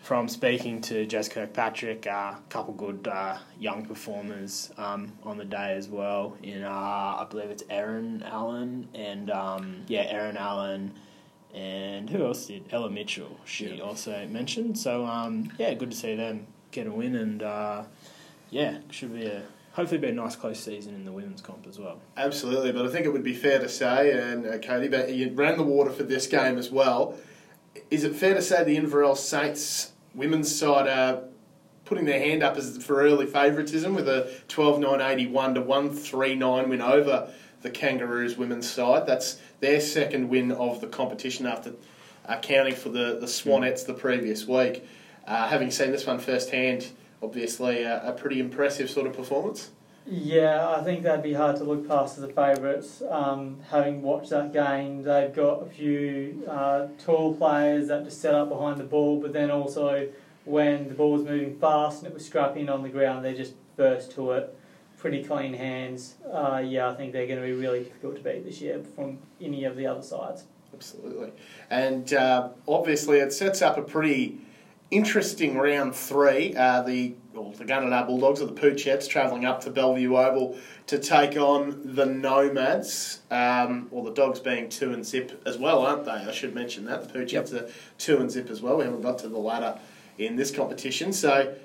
from 0.02 0.28
speaking 0.28 0.82
to 0.82 1.06
Jess 1.06 1.30
Kirkpatrick, 1.30 2.06
a 2.08 2.12
uh, 2.14 2.36
couple 2.50 2.74
good 2.74 3.08
uh, 3.08 3.38
young 3.58 3.86
performers 3.86 4.70
um, 4.78 5.14
on 5.24 5.38
the 5.38 5.46
day 5.46 5.76
as 5.78 5.88
well. 5.88 6.36
In 6.44 6.64
uh, 6.64 6.70
I 6.70 7.26
believe 7.30 7.50
it's 7.50 7.64
Erin 7.70 8.22
Allen 8.26 8.90
and 8.94 9.32
um, 9.32 9.84
yeah, 9.88 10.02
Erin 10.02 10.36
Allen. 10.38 10.92
And 11.54 12.10
who 12.10 12.26
else 12.26 12.48
did? 12.48 12.66
Ella 12.72 12.90
Mitchell. 12.90 13.40
She 13.46 13.76
Yeah. 13.76 13.84
also 13.84 14.28
mentioned. 14.28 14.78
So 14.78 15.06
um, 15.06 15.52
yeah, 15.58 15.74
good 15.76 15.92
to 15.92 15.98
see 15.98 16.16
them 16.16 16.48
get 16.72 16.88
a 16.88 16.92
win, 16.92 17.16
and 17.16 17.42
uh, 17.44 17.84
yeah, 18.50 18.80
should 18.90 19.14
be 19.14 19.28
a 19.28 19.44
hopefully 19.74 20.00
be 20.00 20.08
a 20.08 20.14
nice 20.14 20.36
close 20.36 20.60
season 20.60 20.96
in 20.96 21.04
the 21.04 21.12
women's 21.12 21.42
comp 21.42 21.68
as 21.68 21.78
well. 21.78 22.00
Absolutely, 22.16 22.72
but 22.72 22.86
I 22.86 22.90
think 22.90 23.06
it 23.06 23.10
would 23.12 23.24
be 23.24 23.34
fair 23.34 23.60
to 23.60 23.68
say, 23.68 24.12
and 24.12 24.46
uh, 24.46 24.58
Cody, 24.60 24.88
but 24.88 25.14
you 25.14 25.32
ran 25.34 25.58
the 25.58 25.64
water 25.64 25.92
for 25.92 26.04
this 26.04 26.28
game 26.28 26.58
as 26.58 26.72
well. 26.72 27.18
Is 27.90 28.04
it 28.04 28.16
fair 28.16 28.36
to 28.36 28.42
say 28.42 28.64
the 28.64 28.78
Inverell 28.78 29.16
Saints 29.16 29.92
women's 30.14 30.54
side 30.56 30.88
are 30.88 31.24
putting 31.86 32.06
their 32.06 32.20
hand 32.20 32.44
up 32.44 32.56
as 32.56 32.84
for 32.84 33.02
early 33.02 33.26
favouritism 33.26 33.96
with 33.96 34.08
a 34.08 34.32
12-9-81 34.48 35.56
to 35.56 35.62
1-3-9 35.62 36.70
win 36.70 36.82
over 36.82 37.30
the 37.62 37.72
Kangaroos 37.72 38.38
women's 38.38 38.70
side? 38.70 39.08
That's 39.08 39.40
their 39.60 39.82
second 39.82 40.30
win 40.30 40.52
of 40.52 40.82
the 40.82 40.88
competition 40.88 41.48
after 41.48 41.74
accounting 42.26 42.76
for 42.76 42.90
the, 42.90 43.18
the 43.20 43.26
Swanettes 43.26 43.86
the 43.86 43.94
previous 43.94 44.48
week. 44.48 44.88
Uh, 45.26 45.48
having 45.48 45.72
seen 45.72 45.92
this 45.92 46.06
one 46.06 46.20
firsthand, 46.20 46.92
obviously 47.24 47.84
a, 47.84 48.10
a 48.10 48.12
pretty 48.12 48.40
impressive 48.40 48.90
sort 48.90 49.08
of 49.08 49.14
performance. 49.14 49.72
Yeah, 50.06 50.70
I 50.70 50.84
think 50.84 51.04
that'd 51.04 51.24
be 51.24 51.34
hard 51.34 51.56
to 51.58 51.64
look 51.64 51.88
past 51.88 52.18
as 52.18 52.28
the 52.28 52.34
favourites. 52.34 53.02
Um, 53.10 53.60
having 53.70 54.02
watched 54.02 54.32
that 54.32 54.52
game, 54.52 55.02
they've 55.02 55.34
got 55.34 55.64
a 55.64 55.66
few 55.66 56.44
uh, 56.50 56.88
tall 57.00 57.34
players 57.36 57.88
that 57.88 58.04
just 58.04 58.22
set 58.22 58.36
up 58.36 58.50
behind 58.50 58.80
the 58.80 58.84
ball, 58.84 59.22
but 59.22 59.32
then 59.32 59.50
also 59.50 60.10
when 60.44 60.90
the 60.90 60.94
ball 60.94 61.14
was 61.14 61.24
moving 61.24 61.58
fast 61.58 62.00
and 62.00 62.08
it 62.08 62.14
was 62.14 62.26
scrapping 62.26 62.68
on 62.68 62.84
the 62.84 62.90
ground, 62.90 63.24
they 63.24 63.34
just 63.34 63.54
burst 63.78 64.12
to 64.12 64.32
it. 64.34 64.58
Pretty 64.98 65.24
clean 65.24 65.54
hands. 65.54 66.16
Uh, 66.30 66.62
yeah, 66.64 66.90
I 66.90 66.96
think 66.96 67.14
they're 67.14 67.28
going 67.28 67.40
to 67.40 67.46
be 67.46 67.54
really 67.54 67.84
difficult 67.86 68.18
to 68.18 68.22
beat 68.22 68.44
this 68.46 68.60
year 68.60 68.84
from 68.96 69.20
any 69.42 69.64
of 69.64 69.78
the 69.78 69.86
other 69.86 70.02
sides. 70.02 70.44
Absolutely. 70.74 71.32
And 71.70 72.14
uh, 72.14 72.50
obviously, 72.68 73.20
it 73.20 73.32
sets 73.32 73.62
up 73.62 73.78
a 73.78 73.82
pretty 73.82 74.40
interesting 74.96 75.58
round 75.58 75.96
three. 75.96 76.56
Uh, 76.56 76.82
the 76.84 77.16
well, 77.34 77.52
the 77.52 77.66
Gunnedah 77.66 78.06
Bulldogs 78.08 78.42
or 78.42 78.46
the 78.46 78.54
Poochettes 78.54 79.08
travelling 79.10 79.44
up 79.46 79.62
to 79.62 79.72
Bellevue 79.72 80.16
Oval 80.16 80.58
to 80.88 81.00
take 81.00 81.36
on 81.36 81.82
the 81.96 82.06
Nomads, 82.06 83.22
um, 83.32 83.88
or 83.92 84.04
the 84.04 84.12
Dogs 84.14 84.40
being 84.40 84.70
two 84.70 84.94
and 84.94 85.06
zip 85.06 85.42
as 85.46 85.58
well, 85.58 85.86
aren't 85.86 86.06
they? 86.06 86.12
I 86.12 86.32
should 86.32 86.54
mention 86.54 86.86
that. 86.86 87.08
The 87.12 87.20
Poochettes 87.20 87.54
are 87.54 87.70
two 87.98 88.18
and 88.18 88.30
zip 88.30 88.50
as 88.50 88.62
well. 88.62 88.78
We 88.78 88.84
haven't 88.84 89.02
got 89.02 89.18
to 89.20 89.30
the 89.30 89.38
ladder 89.40 89.80
in 90.18 90.36
this 90.36 90.52
competition. 90.52 91.12
So, 91.12 91.56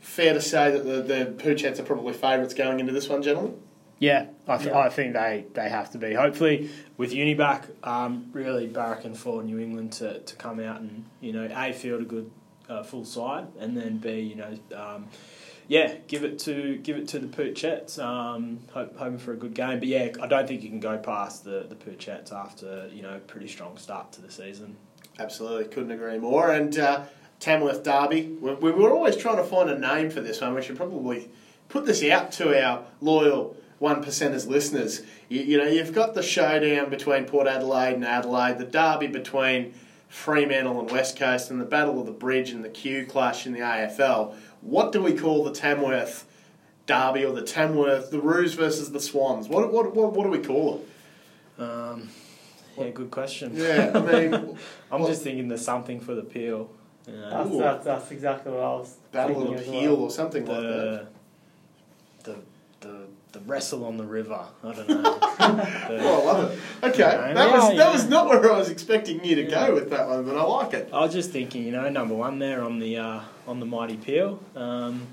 fair 0.00 0.34
to 0.34 0.40
say 0.40 0.70
that 0.70 0.84
the, 0.84 1.02
the 1.02 1.32
Poochettes 1.42 1.80
are 1.80 1.84
probably 1.84 2.12
favourites 2.12 2.54
going 2.54 2.78
into 2.78 2.92
this 2.92 3.08
one, 3.08 3.22
gentlemen? 3.22 3.60
Yeah, 3.98 4.26
I, 4.48 4.56
th- 4.56 4.70
Yeah. 4.70 4.78
I 4.78 4.88
think 4.88 5.14
they, 5.14 5.46
they 5.54 5.68
have 5.68 5.90
to 5.92 5.98
be. 5.98 6.14
Hopefully, 6.14 6.70
with 6.96 7.12
uni 7.12 7.34
back, 7.34 7.66
um, 7.84 8.30
really 8.32 8.68
barracking 8.68 9.16
for 9.16 9.42
New 9.42 9.58
England 9.58 9.92
to, 9.94 10.18
to 10.20 10.36
come 10.36 10.58
out 10.60 10.80
and 10.80 11.04
you 11.20 11.32
know 11.32 11.48
a 11.52 11.72
field 11.72 12.02
a 12.02 12.04
good 12.04 12.30
uh, 12.72 12.82
full 12.82 13.04
side, 13.04 13.46
and 13.58 13.76
then 13.76 13.98
b 13.98 14.20
you 14.20 14.36
know 14.36 14.58
um, 14.74 15.06
yeah 15.68 15.94
give 16.08 16.24
it 16.24 16.38
to 16.40 16.76
give 16.78 16.96
it 16.96 17.08
to 17.08 17.18
the 17.18 17.26
Poochettes. 17.26 17.98
Um, 17.98 18.60
hope, 18.72 18.96
hoping 18.96 19.18
for 19.18 19.32
a 19.32 19.36
good 19.36 19.54
game, 19.54 19.78
but 19.78 19.88
yeah, 19.88 20.08
I 20.20 20.26
don't 20.26 20.46
think 20.46 20.62
you 20.62 20.68
can 20.68 20.80
go 20.80 20.98
past 20.98 21.44
the 21.44 21.66
the 21.68 21.76
Poochettes 21.76 22.32
after 22.32 22.88
you 22.92 23.02
know 23.02 23.20
pretty 23.26 23.48
strong 23.48 23.76
start 23.76 24.12
to 24.12 24.22
the 24.22 24.30
season. 24.30 24.76
Absolutely, 25.18 25.66
couldn't 25.66 25.90
agree 25.90 26.18
more. 26.18 26.50
And 26.50 26.78
uh, 26.78 27.02
Tamworth 27.38 27.82
Derby, 27.82 28.36
we, 28.40 28.54
we 28.54 28.70
were 28.70 28.90
always 28.90 29.16
trying 29.16 29.36
to 29.36 29.44
find 29.44 29.68
a 29.68 29.78
name 29.78 30.10
for 30.10 30.20
this 30.20 30.40
one. 30.40 30.54
We 30.54 30.62
should 30.62 30.76
probably 30.76 31.28
put 31.68 31.86
this 31.86 32.02
out 32.04 32.32
to 32.32 32.64
our 32.64 32.84
loyal 33.00 33.56
one 33.78 34.02
percenters 34.02 34.46
listeners. 34.46 35.02
You, 35.28 35.42
you 35.42 35.58
know, 35.58 35.66
you've 35.66 35.92
got 35.92 36.14
the 36.14 36.22
showdown 36.22 36.88
between 36.88 37.24
Port 37.24 37.48
Adelaide 37.48 37.94
and 37.94 38.04
Adelaide, 38.04 38.58
the 38.58 38.64
derby 38.64 39.08
between 39.08 39.74
Fremantle 40.12 40.78
and 40.78 40.90
West 40.90 41.18
Coast, 41.18 41.50
and 41.50 41.58
the 41.58 41.64
Battle 41.64 41.98
of 41.98 42.04
the 42.04 42.12
Bridge 42.12 42.50
and 42.50 42.62
the 42.62 42.68
Q 42.68 43.06
clash 43.06 43.46
in 43.46 43.54
the 43.54 43.60
AFL. 43.60 44.34
What 44.60 44.92
do 44.92 45.02
we 45.02 45.14
call 45.14 45.42
the 45.42 45.52
Tamworth 45.52 46.26
Derby 46.86 47.24
or 47.24 47.32
the 47.32 47.40
Tamworth, 47.42 48.10
the 48.10 48.20
Roos 48.20 48.52
versus 48.52 48.92
the 48.92 49.00
Swans? 49.00 49.48
What, 49.48 49.72
what, 49.72 49.94
what, 49.96 50.12
what 50.12 50.24
do 50.24 50.28
we 50.30 50.38
call 50.40 50.84
it? 51.56 51.62
Um, 51.62 52.10
yeah, 52.76 52.90
good 52.90 53.10
question. 53.10 53.52
Yeah, 53.56 53.92
I 53.94 54.00
mean, 54.00 54.34
I'm 54.92 55.00
Well- 55.00 55.08
just 55.08 55.22
thinking 55.22 55.48
there's 55.48 55.64
something 55.64 55.98
for 55.98 56.14
the 56.14 56.22
peel. 56.22 56.70
You 57.06 57.14
know, 57.14 57.30
That's, 57.30 57.58
that's, 57.58 57.84
that's 57.86 58.10
exactly 58.12 58.52
what 58.52 58.60
I 58.60 58.64
was 58.74 58.94
Battle 59.10 59.34
thinking 59.36 59.54
of 59.54 59.60
as 59.60 59.66
the 59.66 59.72
well. 59.72 59.80
Heel 59.80 59.94
or 59.94 60.10
something 60.10 60.44
like 60.44 60.60
that. 60.60 61.06
The, 63.32 63.40
wrestle 63.40 63.84
on 63.84 63.96
the 63.96 64.04
river. 64.04 64.40
I 64.64 64.72
don't 64.72 64.88
know. 64.88 65.02
The- 65.42 65.98
Oh, 66.02 66.20
I 66.28 66.32
love 66.32 66.52
it. 66.52 66.86
Okay, 66.90 66.98
Yeah, 67.00 67.32
that 67.34 67.50
was 67.50 67.70
yeah. 67.70 67.76
that 67.78 67.92
was 67.92 68.08
not 68.08 68.28
where 68.28 68.52
I 68.52 68.56
was 68.58 68.70
expecting 68.70 69.24
you 69.24 69.34
to 69.36 69.42
Yeah. 69.42 69.66
go 69.68 69.74
with 69.74 69.90
that 69.90 70.08
one, 70.08 70.24
but 70.24 70.36
I 70.36 70.42
like 70.42 70.72
it. 70.74 70.88
I 70.92 71.00
was 71.00 71.12
just 71.12 71.30
thinking, 71.30 71.64
you 71.64 71.72
know, 71.72 71.88
number 71.88 72.14
one 72.14 72.38
there 72.38 72.62
on 72.62 72.78
the 72.78 72.96
uh, 72.98 73.20
on 73.46 73.58
the 73.60 73.66
mighty 73.66 73.96
peel. 73.96 74.40
Um, 74.54 75.06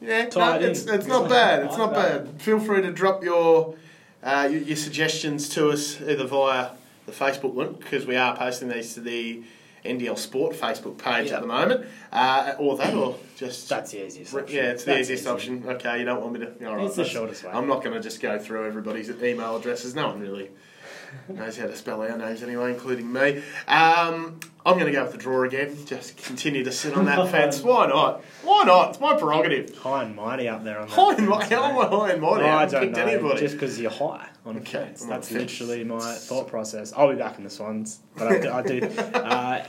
Yeah, 0.00 0.24
no, 0.24 0.30
Tied 0.30 0.62
it's, 0.62 0.84
it's 0.86 1.06
not 1.06 1.28
bad. 1.28 1.64
It's 1.66 1.76
not 1.76 1.92
bad. 1.92 2.40
Feel 2.40 2.58
free 2.58 2.82
to 2.82 2.92
drop 2.92 3.22
your, 3.22 3.76
uh, 4.22 4.48
your 4.50 4.60
your 4.62 4.76
suggestions 4.76 5.48
to 5.50 5.68
us 5.70 6.00
either 6.00 6.26
via 6.26 6.70
the 7.06 7.12
Facebook 7.12 7.54
link 7.54 7.78
because 7.80 8.06
we 8.06 8.16
are 8.16 8.36
posting 8.36 8.68
these 8.68 8.94
to 8.94 9.00
the 9.00 9.42
NDL 9.84 10.16
Sport 10.18 10.54
Facebook 10.54 10.96
page 10.98 11.28
Yeah. 11.30 11.36
at 11.36 11.40
the 11.42 11.46
moment, 11.48 11.86
uh, 12.12 12.54
or 12.58 12.76
that, 12.76 12.94
or 12.94 13.16
just 13.36 13.68
that's 13.68 13.90
the 13.92 14.06
easiest 14.06 14.34
option. 14.34 14.56
yeah, 14.56 14.70
it's 14.70 14.84
the 14.84 14.90
That's 14.92 15.00
easiest 15.10 15.22
easy. 15.24 15.30
option. 15.30 15.64
Okay, 15.66 15.98
you 15.98 16.04
don't 16.04 16.20
want 16.20 16.32
me 16.34 16.40
to. 16.40 16.68
All 16.68 16.76
right, 16.76 16.86
It's 16.86 16.96
the 16.96 17.04
shortest 17.04 17.44
way. 17.44 17.50
I'm 17.52 17.66
not 17.66 17.82
going 17.82 17.94
to 17.94 18.00
just 18.00 18.20
go 18.20 18.38
through 18.38 18.66
everybody's 18.66 19.10
email 19.10 19.56
addresses. 19.56 19.94
No 19.94 20.06
one 20.08 20.20
really 20.20 20.50
knows 21.28 21.56
how 21.58 21.66
to 21.66 21.76
spell 21.76 22.00
our 22.02 22.16
names 22.16 22.42
anyway, 22.42 22.70
including 22.72 23.12
me. 23.12 23.42
Um, 23.68 24.38
I'm 24.64 24.74
going 24.78 24.86
to 24.86 24.92
go 24.92 25.02
with 25.02 25.12
the 25.12 25.18
draw 25.18 25.42
again. 25.42 25.76
Just 25.84 26.16
continue 26.16 26.62
to 26.64 26.72
sit 26.72 26.96
on 26.96 27.04
that 27.06 27.28
fence. 27.30 27.60
Why 27.60 27.86
not? 27.88 28.22
Why 28.44 28.62
not? 28.64 28.90
It's 28.90 29.00
my 29.00 29.16
prerogative. 29.16 29.76
High 29.78 30.04
and 30.04 30.14
mighty 30.16 30.48
up 30.48 30.62
there 30.64 30.78
on 30.78 30.88
that. 30.88 30.94
High 30.94 31.14
and 31.16 31.28
mighty. 31.28 31.54
How 31.54 31.64
am 31.64 31.78
I 31.78 31.86
high 31.88 32.12
and 32.12 32.22
mighty? 32.22 32.44
Oh, 32.44 32.46
I 32.46 32.62
I 32.62 32.66
don't 32.66 32.92
know. 32.92 33.02
anybody. 33.04 33.40
Just 33.40 33.54
because 33.54 33.78
you're 33.80 33.90
high 33.90 34.28
on 34.44 34.58
Okay. 34.58 34.92
I'm 35.02 35.08
That's 35.08 35.30
literally 35.30 35.84
my 35.84 36.14
thought 36.14 36.48
process. 36.48 36.92
I'll 36.96 37.10
be 37.10 37.16
back 37.16 37.38
in 37.38 37.44
the 37.44 37.50
Swans, 37.50 38.00
but 38.16 38.28
I 38.28 38.38
do. 38.40 38.50
I 38.50 38.62
do 38.62 38.86
uh, 39.14 39.64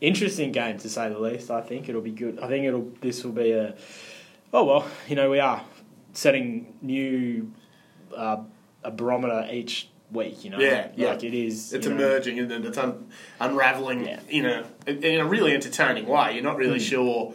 interesting 0.00 0.52
game 0.52 0.78
to 0.78 0.88
say 0.88 1.08
the 1.08 1.18
least. 1.18 1.50
I 1.50 1.60
think 1.60 1.88
it'll 1.88 2.00
be 2.00 2.12
good. 2.12 2.38
I 2.38 2.48
think 2.48 2.64
it'll. 2.66 2.90
This 3.00 3.24
will 3.24 3.32
be 3.32 3.50
a. 3.52 3.74
Oh 4.52 4.64
well, 4.64 4.86
you 5.08 5.16
know 5.16 5.30
we 5.30 5.40
are 5.40 5.62
setting 6.12 6.74
new 6.80 7.52
uh, 8.16 8.38
a 8.84 8.90
barometer 8.90 9.48
each 9.50 9.88
week. 10.12 10.44
You 10.44 10.50
know, 10.50 10.58
Yeah, 10.60 10.88
yeah. 10.94 11.08
like 11.08 11.24
it 11.24 11.34
is. 11.34 11.72
It's 11.72 11.86
you 11.86 11.94
know, 11.94 12.04
emerging 12.06 12.38
and 12.38 12.52
it's 12.64 12.78
un- 12.78 13.08
unraveling 13.40 14.06
Yeah. 14.06 14.20
in 14.28 14.46
a 14.46 14.64
in 14.86 15.20
a 15.20 15.24
really 15.26 15.52
entertaining 15.54 16.06
way. 16.06 16.34
You're 16.34 16.44
not 16.44 16.56
really 16.56 16.78
Mm. 16.78 16.88
sure. 16.88 17.34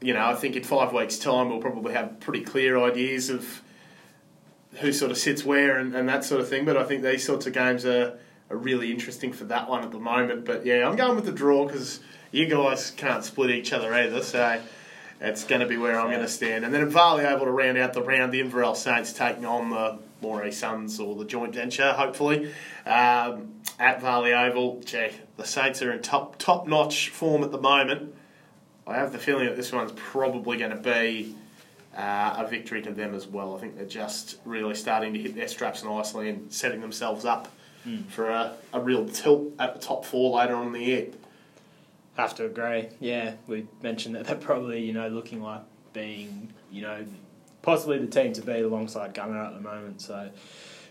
You 0.00 0.12
know, 0.14 0.26
I 0.26 0.34
think 0.34 0.56
in 0.56 0.62
five 0.62 0.92
weeks' 0.92 1.18
time 1.18 1.48
we'll 1.48 1.60
probably 1.60 1.94
have 1.94 2.20
pretty 2.20 2.42
clear 2.42 2.78
ideas 2.78 3.28
of 3.30 3.62
who 4.80 4.92
sort 4.92 5.10
of 5.10 5.18
sits 5.18 5.44
where 5.44 5.78
and, 5.78 5.94
and 5.94 6.08
that 6.08 6.24
sort 6.24 6.40
of 6.40 6.48
thing. 6.48 6.64
But 6.64 6.76
I 6.76 6.84
think 6.84 7.02
these 7.02 7.24
sorts 7.24 7.46
of 7.46 7.52
games 7.52 7.84
are, 7.84 8.18
are 8.50 8.56
really 8.56 8.90
interesting 8.90 9.32
for 9.32 9.44
that 9.44 9.68
one 9.68 9.82
at 9.82 9.90
the 9.90 9.98
moment. 9.98 10.44
But 10.44 10.66
yeah, 10.66 10.88
I'm 10.88 10.96
going 10.96 11.16
with 11.16 11.24
the 11.24 11.32
draw 11.32 11.66
because 11.66 12.00
you 12.32 12.46
guys 12.46 12.90
can't 12.90 13.24
split 13.24 13.50
each 13.50 13.72
other 13.72 13.92
either. 13.94 14.22
So 14.22 14.60
it's 15.20 15.44
going 15.44 15.60
to 15.60 15.66
be 15.66 15.76
where 15.76 15.98
I'm 15.98 16.10
going 16.10 16.20
to 16.20 16.28
stand. 16.28 16.64
And 16.64 16.74
then 16.74 16.82
at 16.82 16.88
Varley 16.88 17.24
Oval 17.24 17.46
to 17.46 17.52
round 17.52 17.78
out 17.78 17.92
the 17.92 18.02
round, 18.02 18.32
the 18.32 18.40
Inverell 18.40 18.76
Saints 18.76 19.12
taking 19.12 19.46
on 19.46 19.70
the 19.70 19.98
Moree 20.22 20.52
Suns 20.52 21.00
or 21.00 21.14
the 21.16 21.24
joint 21.24 21.54
venture, 21.54 21.92
hopefully. 21.92 22.52
Um, 22.84 23.52
at 23.78 24.00
Varley 24.00 24.32
Oval, 24.32 24.82
gee, 24.84 25.10
the 25.36 25.44
Saints 25.44 25.82
are 25.82 25.92
in 25.92 26.02
top 26.02 26.38
top 26.38 26.66
notch 26.66 27.10
form 27.10 27.44
at 27.44 27.50
the 27.50 27.60
moment. 27.60 28.14
I 28.86 28.96
have 28.96 29.12
the 29.12 29.18
feeling 29.18 29.46
that 29.46 29.56
this 29.56 29.72
one's 29.72 29.92
probably 29.96 30.58
going 30.58 30.70
to 30.70 30.76
be 30.76 31.34
uh, 31.96 32.34
a 32.38 32.46
victory 32.48 32.82
to 32.82 32.92
them 32.92 33.14
as 33.14 33.26
well. 33.26 33.56
I 33.56 33.58
think 33.60 33.76
they're 33.76 33.86
just 33.86 34.38
really 34.44 34.74
starting 34.74 35.14
to 35.14 35.18
hit 35.18 35.34
their 35.34 35.48
straps 35.48 35.82
nicely 35.82 36.28
and 36.28 36.52
setting 36.52 36.80
themselves 36.80 37.24
up 37.24 37.48
for 38.08 38.30
a, 38.30 38.56
a 38.72 38.80
real 38.80 39.08
tilt 39.08 39.52
at 39.60 39.74
the 39.74 39.80
top 39.80 40.04
four 40.04 40.36
later 40.36 40.56
on 40.56 40.66
in 40.66 40.72
the 40.72 40.82
year. 40.82 41.06
Have 42.16 42.34
to 42.36 42.46
agree. 42.46 42.88
Yeah, 42.98 43.34
we 43.46 43.66
mentioned 43.82 44.16
that 44.16 44.24
they're 44.24 44.36
probably 44.36 44.82
you 44.82 44.92
know 44.92 45.08
looking 45.08 45.42
like 45.42 45.60
being 45.92 46.52
you 46.70 46.82
know 46.82 47.04
possibly 47.62 47.98
the 47.98 48.06
team 48.06 48.32
to 48.32 48.42
beat 48.42 48.62
alongside 48.62 49.14
Gunner 49.14 49.42
at 49.42 49.54
the 49.54 49.60
moment. 49.60 50.00
So 50.00 50.30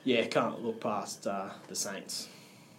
yeah, 0.03 0.25
can't 0.27 0.63
look 0.63 0.79
past 0.79 1.27
uh, 1.27 1.49
the 1.67 1.75
Saints. 1.75 2.29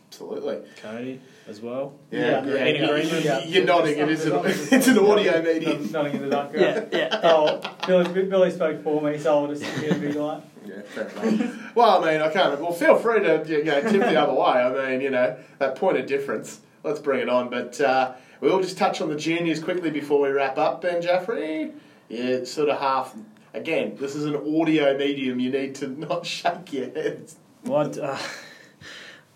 Absolutely. 0.09 0.61
Cody 0.81 1.21
as 1.49 1.61
well. 1.61 1.95
Yeah, 2.11 2.45
Yeah, 2.45 2.55
yeah. 2.55 2.64
in 2.64 2.88
Greenwood. 2.90 3.25
Yeah. 3.25 3.45
You're 3.45 3.64
nodding. 3.64 3.99
It 3.99 4.09
is 4.09 4.25
an, 4.27 4.40
it's 4.45 4.87
an 4.88 4.99
audio 4.99 5.42
medium. 5.42 5.90
Nodding 5.92 6.14
in 6.14 6.23
the 6.23 6.29
background. 6.29 6.88
yeah. 6.92 6.99
yeah. 7.11 7.21
Oh, 7.25 7.61
Billy, 7.87 8.25
Billy 8.25 8.51
spoke 8.51 8.83
for 8.83 9.03
me, 9.03 9.19
so 9.19 9.38
I'll 9.38 9.49
just 9.49 9.62
sit 9.62 9.75
here 9.83 9.92
and 9.92 10.01
be 10.01 10.12
like, 10.12 10.42
Yeah, 10.64 10.83
fair 10.83 11.09
enough. 11.09 11.75
well, 11.75 12.03
I 12.05 12.12
mean, 12.12 12.23
I 12.23 12.31
can't. 12.31 12.61
Well, 12.61 12.73
feel 12.73 12.97
free 12.97 13.21
to 13.21 13.45
you 13.49 13.64
know 13.64 13.81
tip 13.83 13.92
the 14.01 14.21
other 14.21 14.33
way. 14.33 14.47
I 14.49 14.90
mean, 14.90 15.01
you 15.01 15.11
know 15.11 15.37
that 15.59 15.77
point 15.77 15.99
of 15.99 16.07
difference. 16.07 16.61
Let's 16.85 17.01
bring 17.01 17.21
it 17.21 17.29
on. 17.29 17.51
But 17.51 17.81
uh, 17.81 18.14
we'll 18.40 18.61
just 18.62 18.79
touch 18.79 19.01
on 19.01 19.09
the 19.09 19.16
juniors 19.16 19.62
quickly 19.62 19.90
before 19.90 20.21
we 20.23 20.29
wrap 20.29 20.57
up. 20.57 20.83
Ben 20.83 21.03
Jaffrey, 21.03 21.73
yeah, 22.09 22.25
it's 22.25 22.53
sort 22.53 22.69
of 22.69 22.79
half. 22.79 23.14
Again, 23.55 23.97
this 23.99 24.14
is 24.14 24.25
an 24.25 24.37
audio 24.37 24.97
medium. 24.97 25.40
You 25.40 25.51
need 25.51 25.75
to 25.77 25.88
not 25.88 26.25
shake 26.37 26.73
your 26.73 26.90
heads. 26.90 27.37
What? 27.62 27.99
Uh, 27.99 28.16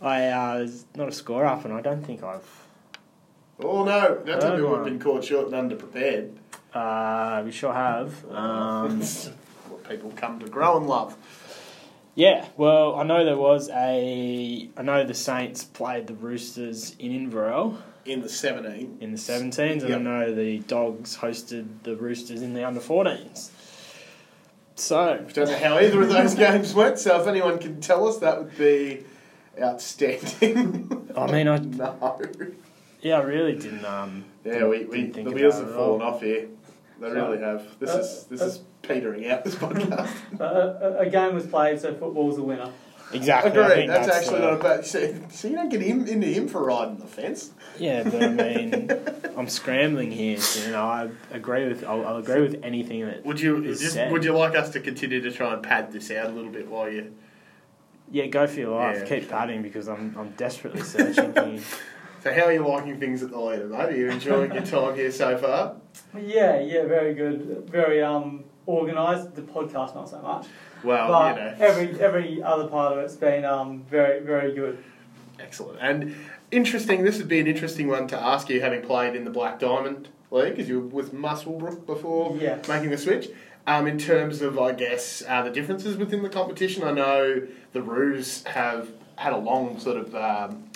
I 0.00 0.28
uh, 0.28 0.58
was 0.60 0.86
not 0.94 1.08
a 1.08 1.12
score 1.12 1.44
up, 1.44 1.64
and 1.64 1.74
I 1.74 1.80
don't 1.80 2.02
think 2.04 2.22
I've. 2.22 2.48
Oh 3.62 3.84
no! 3.84 4.22
Don't 4.24 4.40
tell 4.40 4.56
me 4.56 4.62
we've 4.62 4.84
been 4.84 4.98
caught 4.98 5.24
short 5.24 5.52
and 5.52 5.70
underprepared. 5.70 6.32
Uh, 6.72 7.42
we 7.44 7.50
sure 7.52 7.72
have. 7.74 8.24
Um, 8.30 9.00
what 9.68 9.88
people 9.88 10.12
come 10.16 10.38
to 10.40 10.48
grow 10.48 10.76
and 10.78 10.86
love. 10.86 11.16
yeah, 12.14 12.46
well, 12.56 12.96
I 12.96 13.02
know 13.02 13.24
there 13.24 13.36
was 13.36 13.68
a. 13.70 14.68
I 14.76 14.82
know 14.82 15.04
the 15.04 15.14
Saints 15.14 15.64
played 15.64 16.06
the 16.06 16.14
Roosters 16.14 16.96
in 16.98 17.12
Inverell 17.12 17.82
In 18.06 18.22
the 18.22 18.28
17. 18.28 18.98
in 19.00 19.12
the 19.12 19.18
17s, 19.18 19.58
and 19.82 19.82
Yep. 19.82 19.98
I 19.98 20.02
know 20.02 20.34
the 20.34 20.58
Dogs 20.60 21.18
hosted 21.18 21.66
the 21.82 21.94
Roosters 21.96 22.40
in 22.42 22.54
the 22.54 22.64
under 22.66 22.80
14s. 22.80 23.50
So, 24.76 24.98
I 24.98 25.16
Don't 25.32 25.48
know 25.50 25.58
how 25.58 25.78
either 25.78 26.00
of 26.02 26.08
those 26.08 26.34
games 26.46 26.72
went, 26.72 26.98
so 26.98 27.20
if 27.20 27.26
anyone 27.26 27.58
can 27.58 27.80
tell 27.82 28.08
us, 28.08 28.16
that 28.18 28.38
would 28.38 28.56
be 28.56 29.04
outstanding. 29.60 31.12
I 31.16 31.30
mean, 31.30 31.48
I 31.48 31.58
no. 31.58 32.20
yeah, 33.00 33.18
I 33.18 33.22
really 33.22 33.54
didn't. 33.56 33.84
Um, 33.84 34.24
Yeah, 34.44 34.66
we, 34.66 34.78
didn't 34.78 34.90
we 34.90 35.10
think 35.10 35.28
the 35.28 35.34
wheels 35.34 35.54
have 35.58 35.72
fallen 35.74 36.02
off 36.02 36.22
here. 36.22 36.48
They 37.00 37.08
So, 37.08 37.14
really 37.14 37.38
have. 37.42 37.78
This 37.78 37.90
uh, 37.90 37.98
is 37.98 38.24
this 38.24 38.40
uh, 38.42 38.46
is 38.46 38.60
petering 38.82 39.26
out. 39.30 39.44
This 39.44 39.54
podcast. 39.54 40.10
a, 40.38 40.44
a, 40.44 40.98
a 41.00 41.10
game 41.10 41.34
was 41.34 41.46
played, 41.46 41.80
so 41.80 41.94
football's 41.94 42.38
a 42.38 42.42
winner. 42.42 42.70
Exactly. 43.12 43.50
I 43.50 43.54
Agreed. 43.64 43.74
think 43.74 43.90
That's, 43.90 44.06
that's 44.06 44.18
actually 44.18 44.38
uh, 44.38 44.50
not 44.50 44.60
a 44.60 44.62
bad. 44.62 44.86
So, 44.86 45.14
so 45.30 45.48
you 45.48 45.56
don't 45.56 45.68
get 45.68 45.80
him 45.82 46.06
into 46.06 46.28
him 46.28 46.46
for 46.46 46.64
riding 46.64 46.98
the 46.98 47.06
fence. 47.08 47.50
Yeah, 47.78 48.04
but 48.04 48.22
I 48.22 48.28
mean, 48.28 48.90
I'm 49.36 49.48
scrambling 49.48 50.12
here. 50.12 50.38
So, 50.38 50.64
you 50.66 50.72
know, 50.72 50.84
I 50.84 51.08
agree 51.32 51.66
with. 51.66 51.82
I'll, 51.84 52.06
I'll 52.06 52.18
agree 52.18 52.40
with 52.40 52.60
anything 52.62 53.04
that. 53.06 53.24
Would 53.26 53.40
you 53.40 53.64
is 53.64 53.80
just, 53.80 53.94
said. 53.94 54.12
would 54.12 54.22
you 54.24 54.32
like 54.36 54.54
us 54.54 54.70
to 54.74 54.80
continue 54.80 55.20
to 55.22 55.32
try 55.32 55.52
and 55.54 55.62
pad 55.62 55.90
this 55.90 56.10
out 56.12 56.26
a 56.26 56.32
little 56.32 56.52
bit 56.52 56.68
while 56.68 56.88
you? 56.88 57.12
Yeah, 58.10 58.26
go 58.26 58.46
for 58.46 58.60
your 58.60 58.76
life. 58.76 58.98
Yeah, 59.00 59.04
Keep 59.06 59.22
sure. 59.28 59.30
padding 59.38 59.62
because 59.62 59.88
I'm 59.88 60.14
I'm 60.18 60.30
desperately 60.30 60.82
searching 60.82 61.32
here. 61.34 61.60
So 62.22 62.30
how 62.34 62.42
are 62.42 62.52
you 62.52 62.68
liking 62.68 63.00
things 63.00 63.22
at 63.22 63.30
the 63.30 63.40
leader, 63.40 63.64
mate? 63.66 63.78
Are 63.80 63.96
you 63.96 64.10
enjoying 64.10 64.52
your 64.52 64.62
time 64.62 64.94
here 64.94 65.10
so 65.10 65.38
far? 65.38 65.76
Yeah, 66.14 66.60
yeah, 66.60 66.84
very 66.84 67.14
good, 67.14 67.66
very 67.70 68.02
um 68.02 68.44
organised. 68.68 69.34
The 69.36 69.40
podcast 69.40 69.94
not 69.94 70.10
so 70.10 70.20
much, 70.20 70.46
Well, 70.84 71.08
but 71.08 71.36
you 71.36 71.42
know, 71.42 71.54
every 71.58 71.98
every 71.98 72.42
other 72.42 72.66
part 72.68 72.92
of 72.92 72.98
it's 72.98 73.16
been 73.16 73.46
um 73.46 73.84
very 73.88 74.20
very 74.20 74.52
good. 74.54 74.84
excellent 75.38 75.78
and 75.80 76.14
interesting. 76.50 77.04
This 77.04 77.16
would 77.16 77.28
be 77.28 77.40
an 77.40 77.46
interesting 77.46 77.88
one 77.88 78.06
to 78.08 78.20
ask 78.22 78.50
you, 78.50 78.60
having 78.60 78.82
played 78.82 79.16
in 79.16 79.24
the 79.24 79.30
Black 79.30 79.58
Diamond 79.58 80.10
League, 80.30 80.50
because 80.56 80.68
you 80.68 80.80
were 80.80 80.86
with 80.88 81.14
Muswellbrook 81.14 81.86
before 81.86 82.36
Yes. 82.38 82.68
making 82.68 82.90
the 82.90 82.98
switch. 82.98 83.30
Um, 83.66 83.86
in 83.86 83.98
terms 83.98 84.40
of, 84.42 84.58
I 84.58 84.72
guess, 84.72 85.22
uh, 85.28 85.42
the 85.42 85.50
differences 85.50 85.96
within 85.96 86.22
the 86.22 86.28
competition, 86.28 86.82
I 86.82 86.92
know 86.92 87.46
the 87.72 87.82
Roos 87.82 88.42
have 88.44 88.88
had 89.16 89.32
a 89.32 89.36
long 89.36 89.78
sort 89.78 89.98
of 89.98 90.14
um, 90.14 90.70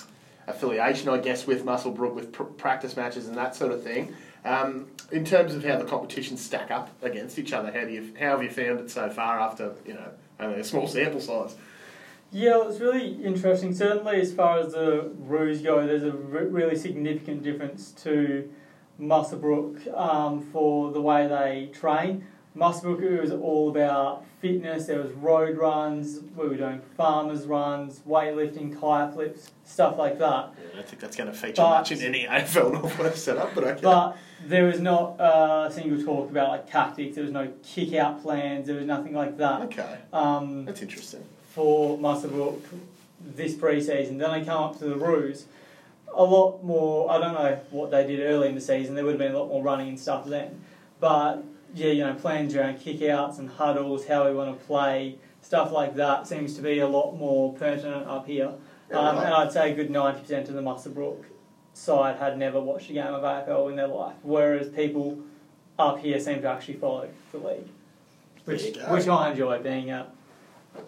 affiliation, 0.46 1.08
I 1.08 1.18
guess, 1.18 1.46
with 1.46 1.64
Muswellbrook, 1.64 2.14
with 2.14 2.32
pr- 2.32 2.42
practice 2.44 2.96
matches 2.96 3.26
and 3.26 3.36
that 3.36 3.56
sort 3.56 3.72
of 3.72 3.82
thing. 3.82 4.14
Um, 4.44 4.88
in 5.10 5.24
terms 5.24 5.54
of 5.54 5.64
how 5.64 5.78
the 5.78 5.84
competitions 5.84 6.42
stack 6.42 6.70
up 6.70 6.90
against 7.02 7.38
each 7.38 7.52
other, 7.52 7.72
how 7.72 7.84
do 7.84 7.92
you 7.92 8.12
how 8.18 8.30
have 8.32 8.42
you 8.42 8.50
found 8.50 8.80
it 8.80 8.90
so 8.90 9.08
far 9.08 9.40
after 9.40 9.72
you 9.86 9.94
know 9.94 10.10
only 10.38 10.60
a 10.60 10.64
small 10.64 10.86
sample 10.86 11.20
size? 11.20 11.56
Yeah, 12.30 12.68
it's 12.68 12.80
really 12.80 13.24
interesting. 13.24 13.74
Certainly, 13.74 14.20
as 14.20 14.34
far 14.34 14.58
as 14.58 14.72
the 14.72 15.10
Roos 15.18 15.62
go, 15.62 15.86
there's 15.86 16.02
a 16.02 16.12
re- 16.12 16.46
really 16.46 16.76
significant 16.76 17.42
difference 17.42 17.92
to 18.02 18.50
Muswellbrook 19.00 19.96
um, 19.96 20.42
for 20.52 20.92
the 20.92 21.00
way 21.00 21.26
they 21.26 21.70
train. 21.72 22.26
It 22.56 23.20
was 23.20 23.32
all 23.32 23.68
about 23.70 24.24
fitness. 24.40 24.86
There 24.86 25.00
was 25.02 25.10
road 25.12 25.56
runs. 25.58 26.20
We 26.36 26.46
were 26.48 26.56
doing 26.56 26.80
farmers 26.96 27.46
runs, 27.46 27.98
weightlifting, 28.08 28.78
kayak 28.80 29.14
flips, 29.14 29.50
stuff 29.64 29.98
like 29.98 30.18
that. 30.20 30.26
I 30.72 30.76
don't 30.76 30.86
think 30.86 31.00
that's 31.00 31.16
going 31.16 31.30
to 31.30 31.36
feature 31.36 31.62
But- 31.62 31.70
much 31.78 31.92
in 31.92 32.00
any 32.02 32.24
AFL 32.30 32.72
Northwest 32.72 33.24
setup, 33.24 33.54
but 33.54 33.64
okay. 33.64 33.80
But 33.82 34.16
there 34.46 34.64
was 34.66 34.78
not 34.80 35.16
a 35.20 35.70
single 35.72 36.02
talk 36.04 36.30
about 36.30 36.48
like 36.50 36.70
tactics. 36.70 37.16
There 37.16 37.24
was 37.24 37.32
no 37.32 37.50
kick 37.64 37.94
out 37.94 38.22
plans. 38.22 38.66
There 38.68 38.76
was 38.76 38.86
nothing 38.86 39.14
like 39.14 39.36
that. 39.38 39.62
okay, 39.62 39.98
Um, 40.12 40.64
that's 40.64 40.82
interesting. 40.82 41.24
for 41.54 41.98
Muswellbrook 41.98 42.60
this 43.34 43.54
pre-season. 43.54 44.18
Then 44.18 44.30
I 44.30 44.44
come 44.44 44.62
up 44.62 44.78
to 44.78 44.84
the 44.84 44.96
Roos, 44.96 45.46
a 46.14 46.22
lot 46.22 46.62
more. 46.62 47.10
I 47.10 47.18
don't 47.18 47.34
know 47.34 47.58
what 47.70 47.90
they 47.90 48.06
did 48.06 48.20
early 48.20 48.48
in 48.48 48.54
the 48.54 48.60
season. 48.60 48.94
There 48.94 49.02
would 49.04 49.12
have 49.14 49.18
been 49.18 49.32
a 49.34 49.38
lot 49.38 49.48
more 49.48 49.62
running 49.62 49.88
and 49.88 49.98
stuff 49.98 50.26
then, 50.26 50.60
but 51.00 51.42
yeah, 51.74 51.88
you 51.90 52.04
know, 52.04 52.14
plans 52.14 52.54
around 52.54 52.78
kickouts 52.78 53.38
and 53.38 53.48
huddles, 53.50 54.06
how 54.06 54.28
we 54.28 54.34
want 54.34 54.58
to 54.58 54.64
play, 54.66 55.16
stuff 55.42 55.72
like 55.72 55.96
that 55.96 56.26
seems 56.26 56.54
to 56.56 56.62
be 56.62 56.78
a 56.78 56.86
lot 56.88 57.12
more 57.16 57.52
pertinent 57.54 58.06
up 58.06 58.26
here. 58.26 58.52
Yeah, 58.90 58.96
Um, 58.98 59.16
right. 59.16 59.24
and 59.26 59.34
I'd 59.34 59.52
say 59.52 59.72
a 59.72 59.74
good 59.74 59.90
ninety 59.90 60.20
percent 60.20 60.48
of 60.48 60.54
the 60.54 60.62
Muswellbrook 60.62 61.24
side 61.72 62.16
had 62.18 62.38
never 62.38 62.60
watched 62.60 62.90
a 62.90 62.92
game 62.92 63.06
of 63.12 63.22
AFL 63.22 63.68
in 63.70 63.76
their 63.76 63.88
life, 63.88 64.14
whereas 64.22 64.68
people 64.68 65.18
up 65.78 65.98
here 65.98 66.20
seem 66.20 66.40
to 66.42 66.48
actually 66.48 66.74
follow 66.74 67.08
the 67.32 67.38
league, 67.38 67.68
which 68.44 68.62
There 68.62 68.70
you 68.70 68.80
go. 68.86 68.92
which 68.94 69.08
I 69.08 69.30
enjoy 69.30 69.58
being 69.60 69.90
a 69.90 70.06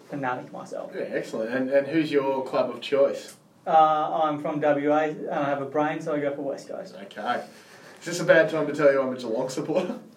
fanatic 0.09 0.51
myself. 0.53 0.91
Yeah, 0.95 1.01
excellent. 1.11 1.53
And, 1.53 1.69
and 1.69 1.87
who's 1.87 2.11
your 2.11 2.43
club 2.45 2.69
of 2.69 2.79
choice? 2.81 3.35
Uh, 3.65 4.21
I'm 4.23 4.39
from 4.41 4.61
WA 4.61 4.97
and 5.07 5.29
I 5.29 5.43
have 5.49 5.61
a 5.61 5.65
brain, 5.65 5.99
so 5.99 6.13
I 6.15 6.19
go 6.21 6.33
for 6.33 6.41
West 6.43 6.69
Coast. 6.69 6.95
Okay. 7.03 7.43
Is 7.99 8.05
this 8.05 8.19
a 8.21 8.23
bad 8.23 8.49
time 8.49 8.65
to 8.67 8.73
tell 8.73 8.91
you 8.93 9.01
I'm 9.01 9.11
a 9.13 9.17
Geelong 9.17 9.49
supporter? 9.49 9.99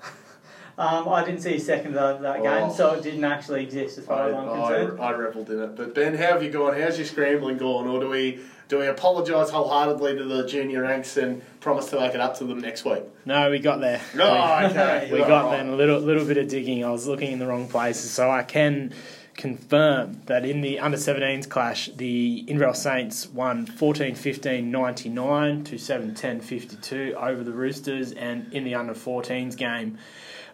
Um, 0.80 1.08
I 1.10 1.22
didn't 1.24 1.42
see 1.42 1.56
a 1.56 1.60
second 1.60 1.94
of 1.98 2.22
that 2.22 2.42
game, 2.42 2.70
Oh. 2.70 2.72
so 2.72 2.94
it 2.94 3.02
didn't 3.02 3.24
actually 3.24 3.62
exist 3.64 3.98
as 3.98 4.06
far 4.06 4.30
as 4.30 4.34
I'm 4.34 4.48
concerned. 4.48 4.98
I, 4.98 5.08
I 5.08 5.10
revelled 5.10 5.50
in 5.50 5.60
it. 5.62 5.76
But 5.76 5.94
Ben, 5.94 6.14
how 6.16 6.32
have 6.32 6.42
you 6.42 6.48
gone? 6.50 6.80
How's 6.80 6.96
your 6.96 7.06
scrambling 7.06 7.58
gone? 7.58 7.86
Or 7.86 8.00
do 8.00 8.08
we 8.08 8.40
do 8.68 8.78
we 8.78 8.86
apologise 8.86 9.50
wholeheartedly 9.50 10.16
to 10.16 10.24
the 10.24 10.46
junior 10.46 10.82
ranks 10.82 11.16
and 11.18 11.42
promise 11.60 11.86
to 11.90 12.00
make 12.00 12.14
it 12.14 12.20
up 12.20 12.38
to 12.38 12.44
them 12.44 12.60
next 12.60 12.84
week? 12.86 13.02
No, 13.26 13.50
we 13.50 13.58
got 13.58 13.80
there. 13.80 14.00
No, 14.14 14.24
okay. 14.70 15.10
We 15.12 15.20
All 15.20 15.28
got 15.28 15.44
right. 15.46 15.56
then 15.58 15.68
a 15.68 15.76
little 15.76 16.00
little 16.00 16.24
bit 16.24 16.38
of 16.38 16.48
digging. 16.48 16.82
I 16.82 16.90
was 16.90 17.06
looking 17.06 17.32
in 17.32 17.38
the 17.40 17.46
wrong 17.46 17.68
places, 17.68 18.10
so 18.10 18.30
I 18.30 18.42
can 18.42 18.94
confirm 19.36 20.20
that 20.26 20.44
in 20.46 20.60
the 20.62 20.78
under 20.78 20.96
17s 20.98 21.48
clash, 21.48 21.90
the 21.96 22.44
Inverell 22.48 22.74
Saints 22.74 23.26
won 23.28 23.66
14 23.66 24.14
15 24.14 24.70
99 24.70 25.64
to 25.64 25.76
7 25.78 26.14
10 26.14 26.40
52 26.40 27.14
over 27.18 27.42
the 27.44 27.52
Roosters, 27.52 28.12
and 28.12 28.50
in 28.52 28.64
the 28.64 28.74
under 28.74 28.94
14s 28.94 29.56
game, 29.56 29.98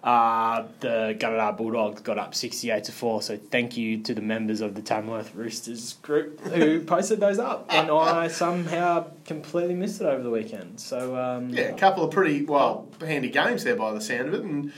uh, 0.07 0.65
the 0.79 1.17
Gunnedah 1.19 1.57
Bulldogs 1.57 2.01
got 2.01 2.17
up 2.17 2.33
68 2.33 2.85
to 2.85 2.93
4. 2.93 3.23
So 3.23 3.37
thank 3.37 3.77
you 3.77 4.01
to 4.05 4.15
the 4.15 4.21
members 4.23 4.61
of 4.61 4.77
the 4.77 4.81
Tamworth 4.81 5.35
Roosters 5.35 5.95
group 5.95 6.41
who 6.43 6.81
posted 6.85 7.19
those 7.19 7.41
up, 7.41 7.67
and 7.71 7.91
I 7.91 8.29
somehow 8.29 9.09
completely 9.25 9.75
missed 9.75 10.01
it 10.01 10.07
over 10.07 10.23
the 10.23 10.31
weekend. 10.31 10.79
So 10.79 11.17
um, 11.17 11.51
Yeah, 11.51 11.65
a 11.65 11.75
couple 11.77 12.05
of 12.05 12.13
pretty 12.13 12.45
well 12.45 12.87
handy 13.01 13.31
games 13.31 13.65
there 13.65 13.75
by 13.75 13.93
the 13.93 14.01
sound 14.01 14.29
of 14.29 14.35
it, 14.35 14.43
and 14.43 14.73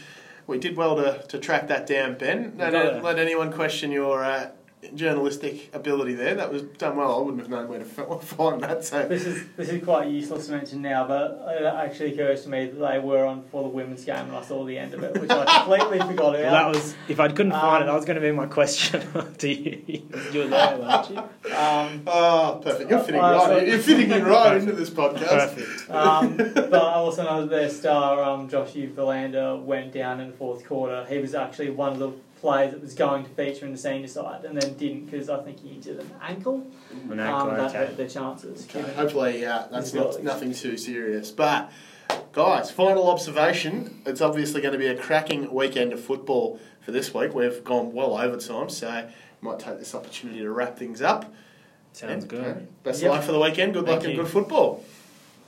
we 0.47 0.59
did 0.59 0.79
well 0.79 0.97
to, 0.97 1.23
to 1.29 1.38
track 1.38 1.69
that 1.69 1.87
down, 1.87 2.17
Ben. 2.17 2.57
Don't 2.57 3.03
let 3.03 3.19
anyone 3.19 3.53
question 3.53 3.93
your 3.93 4.25
uh, 4.25 4.49
journalistic 4.95 5.75
ability 5.75 6.14
there. 6.14 6.35
That 6.35 6.53
was 6.53 6.62
done 6.62 6.97
well. 6.97 7.14
I 7.17 7.19
wouldn't 7.21 7.41
have 7.41 7.51
known 7.51 7.69
where 7.69 7.79
to 7.79 7.85
find 8.23 8.62
that. 8.62 8.85
So 8.85 9.07
This 9.09 9.27
is 9.27 9.45
this 9.57 9.69
is 9.69 9.83
quite 9.83 10.09
useless 10.09 10.47
to 10.47 10.53
mention 10.53 10.83
now, 10.83 11.07
but 11.07 11.45
it 11.49 11.64
actually 11.64 12.14
occurs 12.14 12.43
to 12.45 12.49
me 12.49 12.67
that 12.67 12.79
they 12.79 12.99
were 12.99 13.25
on 13.25 13.43
for 13.51 13.62
the 13.62 13.69
women's 13.69 14.05
game, 14.05 14.27
and 14.27 14.37
I 14.37 14.43
saw 14.43 14.64
the 14.64 14.79
end 14.79 14.95
of 14.95 15.03
it, 15.03 15.21
which 15.21 15.31
I 15.31 15.45
completely 15.64 15.99
forgot 15.99 16.35
about. 16.37 16.41
Well, 16.41 16.53
that 16.53 16.69
was 16.75 16.95
if 17.09 17.21
I 17.21 17.29
couldn't 17.29 17.53
find 17.53 17.83
it, 17.83 17.88
Um, 17.88 17.95
that 17.95 17.95
was 17.97 18.05
going 18.05 18.17
to 18.17 18.21
be 18.21 18.33
my 18.33 18.47
question 18.47 19.03
to 19.38 19.49
you. 19.49 20.03
You 20.33 20.41
were 20.41 20.47
there, 20.49 20.79
weren't 20.79 21.11
you? 21.11 21.19
Um, 21.55 22.03
oh, 22.07 22.61
perfect. 22.62 22.91
You're 22.91 23.01
fitting 23.01 23.21
Uh, 23.21 23.33
right. 23.33 23.47
so- 23.47 23.64
You're 23.64 23.79
fitting 23.79 24.11
in 24.11 24.25
right 24.25 24.57
into 24.57 24.73
this 24.73 24.91
podcast. 24.91 25.29
Perfect. 25.57 25.91
um, 25.91 26.37
but 26.37 26.75
I 26.75 26.95
also 26.95 27.25
know 27.25 27.47
their 27.47 27.69
star, 27.69 28.23
um, 28.23 28.49
Josh 28.49 28.73
Verlander, 28.75 29.61
went 29.62 29.93
down 29.93 30.21
in 30.21 30.31
the 30.31 30.37
fourth 30.37 30.64
quarter. 30.67 31.05
He 31.09 31.19
was 31.19 31.35
actually 31.35 31.71
one 31.71 31.93
of 31.95 31.99
the 31.99 32.12
players 32.40 32.72
that 32.72 32.81
was 32.81 32.94
going 32.94 33.24
to 33.24 33.31
feature 33.31 33.66
in 33.66 33.72
the 33.72 33.79
senior 33.79 34.07
side, 34.07 34.44
and 34.44 34.61
then 34.61 34.74
didn't 34.74 35.07
because 35.07 35.29
I 35.29 35.42
think 35.42 35.61
he 35.61 35.70
injured 35.70 36.01
an 36.01 36.11
ankle. 36.22 36.66
An 37.11 37.12
um, 37.12 37.20
ankle, 37.20 37.51
that 37.51 37.61
okay. 37.70 37.79
hurt 37.79 37.96
their 37.96 38.09
chances. 38.09 38.66
Okay, 38.68 38.83
hopefully 38.94 39.44
uh, 39.44 39.66
that's 39.70 39.92
His 39.92 39.94
not, 39.94 40.22
nothing 40.22 40.53
too 40.55 40.77
serious. 40.77 41.31
But, 41.31 41.70
guys, 42.33 42.70
final 42.70 43.11
observation. 43.11 44.03
It's 44.07 44.20
obviously 44.20 44.61
going 44.61 44.72
to 44.72 44.79
be 44.79 44.87
a 44.87 44.96
cracking 44.96 45.53
weekend 45.53 45.92
of 45.92 46.01
football 46.01 46.61
for 46.81 46.92
this 46.92 47.12
week. 47.12 47.35
We've 47.35 47.62
gone 47.64 47.92
well 47.92 48.16
over 48.16 48.37
time, 48.37 48.68
so 48.68 49.09
might 49.40 49.59
take 49.59 49.79
this 49.79 49.94
opportunity 49.94 50.40
to 50.40 50.51
wrap 50.51 50.79
things 50.79 51.03
up. 51.03 51.33
Sounds 51.92 52.24
And, 52.24 52.29
good. 52.29 52.44
uh, 52.44 52.61
best 52.83 53.03
Yep. 53.03 53.11
of 53.11 53.16
luck 53.16 53.24
for 53.24 53.33
the 53.33 53.40
weekend. 53.40 53.74
Good 53.74 53.87
Thank 53.87 54.01
luck 54.01 54.09
and 54.09 54.16
good 54.16 54.29
football. 54.29 54.85